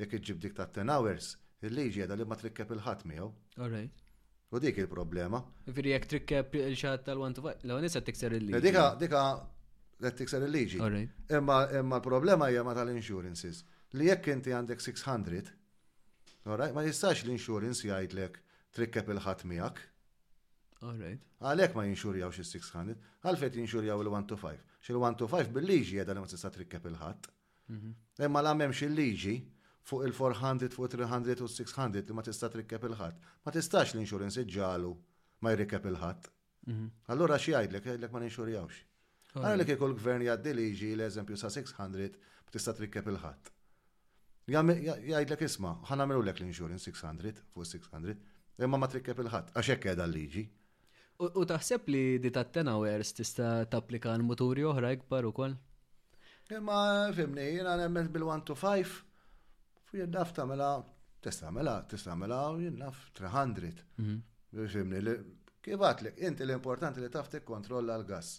[0.00, 1.30] jekk iġib dik ta' 10 hours,
[1.66, 3.30] il-liġi għedha li ma trikkep il-ħat miegħu.
[3.62, 4.04] Alright.
[4.50, 5.38] U dik il-problema.
[5.70, 8.56] Veri jekk trikkep il-xat tal-1 to 5, l-għan t tikser il-liġi.
[8.58, 9.22] Eh, dika, dika,
[10.00, 10.80] qed tikser il-liġi.
[11.38, 13.62] Imma l-problema hija ma tal-insurances.
[13.98, 15.56] Li jekk inti għandek 600,
[16.48, 18.38] Alright, ma jistax l-insurance jgħidlek
[18.74, 19.80] trikkep il-ħat miegħek.
[20.88, 21.26] Alright.
[21.44, 22.94] Għalek ma jinxurjaw xie 600,
[23.28, 24.64] għalfet jinxurjaw il-1 to 5.
[24.88, 27.26] il 1 to 5 bil-liġi għedha li ma tista' trikkep il-ħadd.
[27.74, 27.92] Mhm.
[28.26, 29.34] Imma la għamem il-liġi
[29.90, 33.28] fuq il-400, fuq il-300 u 600 li ma tista' trikkep il-ħadd.
[33.46, 34.90] Ma tistax l-insurance iġġalu
[35.44, 36.28] ma jrikkep il-ħadd.
[36.70, 36.90] Mhm.
[37.14, 38.82] Allura xi jgħidlek, jgħidlek ma ninxurjawx.
[39.40, 42.18] Għana li kieku l-gvern jgħaddi liġi l-eżempju sa' 600
[42.52, 43.50] tista' trikkep il-ħadd.
[44.50, 48.16] Jgħidlek isma, għamilu l-ek l-insurance 600 fuq 600,
[48.66, 50.44] imma ma trikkep il ħat għax hekk qiegħda l-liġi.
[51.20, 55.56] U taħseb li di tat-tenawers tista' tapplika l moturi oħra ikbar ukoll?
[56.50, 58.94] Imma fimni, jena nemmet bil-1 to 5,
[59.86, 60.70] fuj naf tamela,
[61.22, 63.68] testamela, testamela, jien naf 300.
[64.00, 64.16] Mhm.
[64.72, 65.14] Fimni,
[65.62, 68.38] kibat li, inti l-importanti li taf kontrolla l-gas.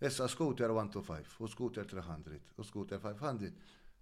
[0.00, 3.52] Issa scooter 1 to 5, u scooter 300, u scooter 500,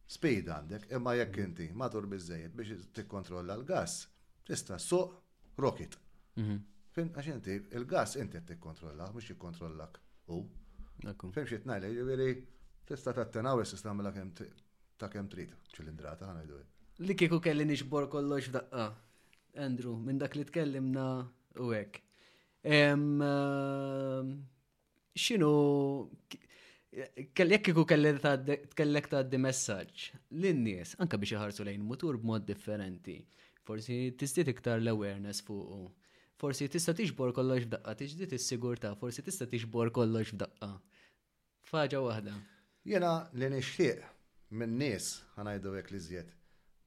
[0.07, 1.49] speed għandek, imma jekk mhm.
[1.49, 4.05] inti matur biżejjed biex tikkontrolla l-gas,
[4.47, 5.03] tista' so
[5.59, 5.99] rocket.
[6.39, 6.63] Mhm.
[6.95, 9.99] Fin għax inti, il-gas inti tikkontrolla, mhux jikkontrollak.
[10.31, 10.45] U.
[11.03, 12.39] Fim xi tnajlek,
[12.91, 14.31] Tista t-tenaw jessis tamela kem
[14.99, 16.57] ta' kem trid, ċilindrata id jdu.
[17.07, 18.87] Li kiku kelli nixbor kollox daqqa.
[18.89, 19.37] Ah,
[19.67, 21.05] Andrew, minn dak li tkellimna
[21.63, 22.01] u għek.
[25.23, 25.53] Xinu,
[27.03, 30.09] jekk t kellek di messaġġ
[30.43, 33.21] lin-nies anke biex iħarsu lejn mutur b'mod differenti.
[33.67, 35.85] Forsi t-istit iktar l-awareness fuqu.
[36.43, 40.75] Forsi tista' tixbor kollox f'daqqa, tiġdi is-sigurtà, forsi tista' tixbor kollox f'daqqa.
[41.71, 42.41] Faġa waħda.
[42.89, 44.01] Jena li nishtiq
[44.57, 46.31] minn nies ħanajdu għek li zjed.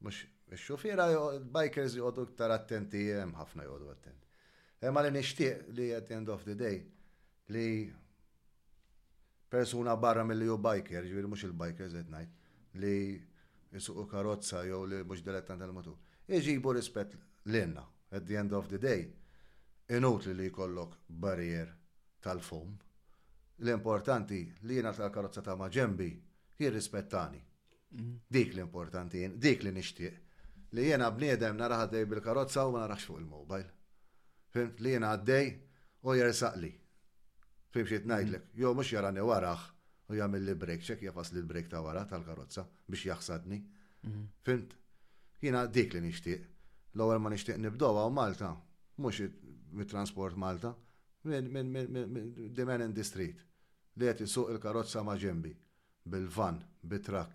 [0.02, 0.24] Mux
[0.64, 1.04] xufira
[1.54, 4.32] bikers jgħodu ktar attenti jem ħafna jgħodu attenti.
[4.84, 6.80] Imma li nixtieq li at the end of the day
[7.54, 7.66] li
[9.54, 12.30] persuna barra mill-li ju biker, ġviri mux il-bikers at najt,
[12.82, 12.96] li
[13.70, 15.94] jisuqu karozza jew li mux dilettant tal-motur.
[16.26, 17.14] Iġibu rispet
[17.46, 19.06] l-inna, at the end of the day,
[19.94, 21.70] inutli li jkollok barrier
[22.24, 22.74] tal-fum.
[23.62, 26.08] L-importanti li jena tal-karozza ta' ma' ġembi
[26.58, 27.40] jirrispettani.
[28.36, 30.14] Dik l-importanti, dik li nixtieq.
[30.74, 33.68] Li jena bniedem nara għaddej bil-karozza u ma narax fuq il-mobile.
[34.54, 35.52] Fimt li jena għaddej
[36.02, 36.72] u jersaqli.
[37.74, 39.70] Fimt xiet najdlek, jo mux jarani warax
[40.10, 43.60] u jagħmel li break check jgħafas li brek break ta' wara tal-karozza biex jaħsadni.
[44.44, 44.74] Fimt?
[45.44, 46.42] jena dik li nixtieq.
[46.94, 48.50] L-ewwel ma nixtieq nibdowa u Malta,
[48.98, 49.26] mhux
[49.76, 50.72] mit-transport Malta,
[51.24, 52.76] minn minn in minn minn li minn minn il minn ma
[55.08, 55.44] minn
[56.02, 57.26] bil minn bit minn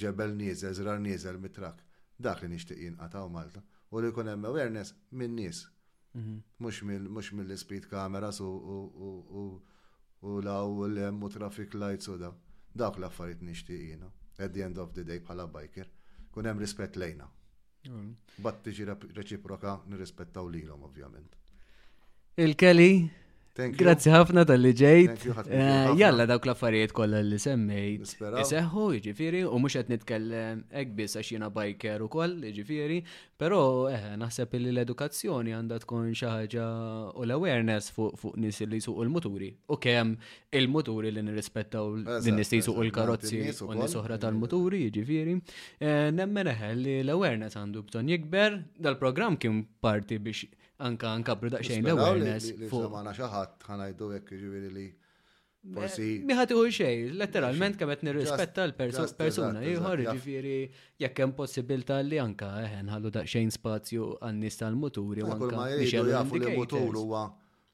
[0.00, 1.82] ġebel nizel, zrar nizel mit-trak.
[2.16, 3.60] Dak li nishtiq jinqataw Malta.
[3.92, 5.66] U li kun hemm awareness minn nies.
[6.64, 7.10] Mux mhm.
[7.36, 12.32] mill-speed cameras u law l-hemm u traffic lights u daw.
[12.72, 14.08] Dak l-affarijiet nixtieq jiena.
[14.38, 15.92] At the end of the day bħala biker.
[16.32, 17.28] Kun hemm rispett lejna.
[17.84, 18.14] Mm.
[18.40, 21.36] Bat tiġi reċiproka nirrispettaw lilhom ovvjament.
[22.32, 23.10] Il-Kelly,
[23.76, 25.24] Grazzi ħafna tal-li ġejt.
[26.00, 28.14] Jalla eh, dawk l-affarijiet kollha li semmejt.
[28.40, 32.96] Iseħħu, ġifiri, u mhux qed nitkellem ekbis għax jiena bajker ukoll, ġifiri,
[33.36, 33.58] però
[33.92, 36.66] eh, naħseb li l-edukazzjoni għandha tkun xi ħaġa
[37.20, 39.50] u l-awareness fuq nis li jsuqu l-muturi.
[39.68, 40.16] U kemm
[40.56, 41.92] il-muturi li nirrispettaw
[42.24, 45.36] din nis li suq l-karozzi u nis uħra tal-muturi, ġifiri.
[45.84, 46.48] Eh, nemmen
[46.80, 52.48] li l-awareness għandu bton jikber, dal-programm kien parti biex anka nkabru daqsxejn l-awareness.
[52.70, 54.86] Fumana xaħat ħanajdu hekk ġifieri li.
[55.74, 56.06] Forsi.
[56.26, 60.54] Miħat iħu xej, letteralment kamet nirrispetta l-persuna, jħor ġifieri
[60.98, 65.22] jekk hemm possibilità li anka eh, nħallu daqsxejn spazju għan-nies tal-muturi.
[65.22, 67.26] Kull ma jridu jafu li mutur huwa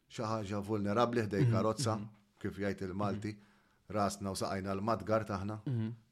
[0.09, 2.11] xi ħaġa vulnerabbli ħdej mhm, karozza mhm.
[2.45, 3.89] kif jgħid il-Malti, mhm.
[3.97, 5.57] rasna u saqajna l-madgar taħna,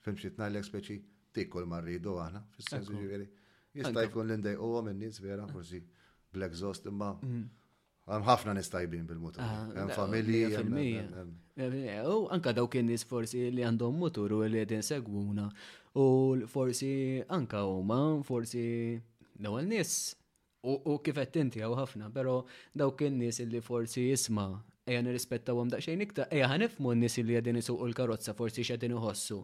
[0.05, 0.97] fim xitna l-ekspeċi,
[1.37, 3.29] tikkol marridu aħna, fis-sensu ġiviri,
[3.77, 5.83] Jista' jkun l-indej huwa minn nies vera forsi
[6.37, 7.43] black exhaust imma mm.
[8.07, 11.01] għam ħafna nistajbin bil motor ah, Għam familji.
[12.07, 15.49] U anka daw kien nis forsi li għandhom mutur u li għedin segwuna.
[15.99, 16.05] U
[16.53, 16.93] forsi
[17.39, 17.99] anka huma
[18.29, 18.63] forsi
[19.49, 20.13] daw nis.
[20.67, 22.45] u kif qed għaw ħafna, pero
[22.75, 24.55] daw kien nis li forsi jisma'
[24.87, 29.41] eja nirrispetta għom daċxajn ikta, eja ħanifmu n-nis li għadin isuq l-karozza forsi xadin uħossu.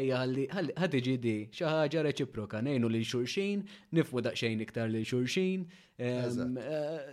[0.00, 0.22] Eja
[0.54, 3.64] ħadġi ġidi, xaħġa reċiproka, nejnu li xurxin,
[3.98, 5.66] nifmu daċxajn iktar li xurxin,
[6.00, 7.06] eh,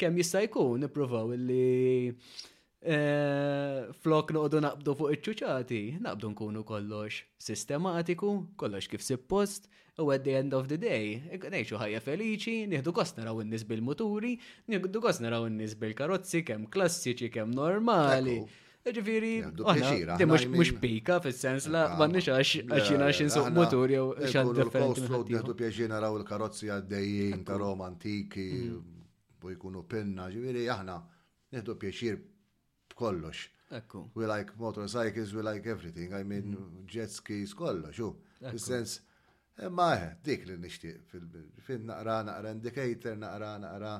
[0.00, 2.14] kem jista' jkun nipruvaw li
[2.84, 10.22] Eh, flok noqdu naqbdu fuq iċċuċati, naqbdu nkunu kollox sistematiku, kollox kif suppost, u at
[10.24, 14.34] the end of the day, nejxu ħajja feliċi, nieħdu kost naraw n-nis bil-muturi,
[14.68, 18.42] nieħdu kost naraw n-nis bil-karozzi, kem klassiċi, kem normali.
[18.86, 22.62] Ġifiri, mux pika fil-sens la, ma xax
[22.92, 25.08] xina xin suq nsuq motor jew xan differenti.
[25.40, 27.58] Għadu pjaġina raw il-karozzi għaddejjien ta'
[27.90, 29.42] antiki, mm.
[29.42, 31.00] u jkunu penna, ġifiri, aħna,
[31.56, 32.22] neħdu pjaċir
[32.96, 33.48] kollox.
[33.72, 34.08] Ekku.
[34.16, 36.86] We like motorcycles, we like everything, I mean mm.
[36.86, 38.12] jet skis, kollox, u.
[38.40, 39.00] Fil-sens,
[39.58, 41.16] eh, maħe, eh, dik li nishtiq,
[41.68, 43.94] fil-naqra, naqra indicator, naqra, naqra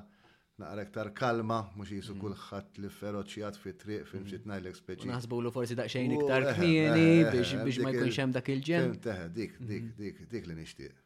[0.60, 2.22] naqra iktar kalma, mux jisu mhm.
[2.22, 4.28] kullħat li feroċijat fi triq fil mhm.
[4.28, 5.08] mxit najlek speċi.
[5.10, 8.94] Nasbu lu forsi daqxajn iktar eh, kmieni biex ma jkunx hemm dak il-ġen.
[9.08, 9.66] Teħe, dik, mhm.
[9.74, 10.96] dik, dik, dik li nishtiq,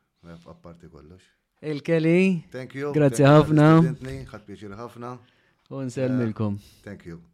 [0.54, 1.24] apparti kollox.
[1.72, 2.22] Il-Kelly.
[2.52, 2.92] Thank you.
[2.94, 3.68] Grazie ħafna.
[4.30, 4.48] Ħat
[4.84, 5.16] ħafna.
[5.80, 7.30] Un Thank you.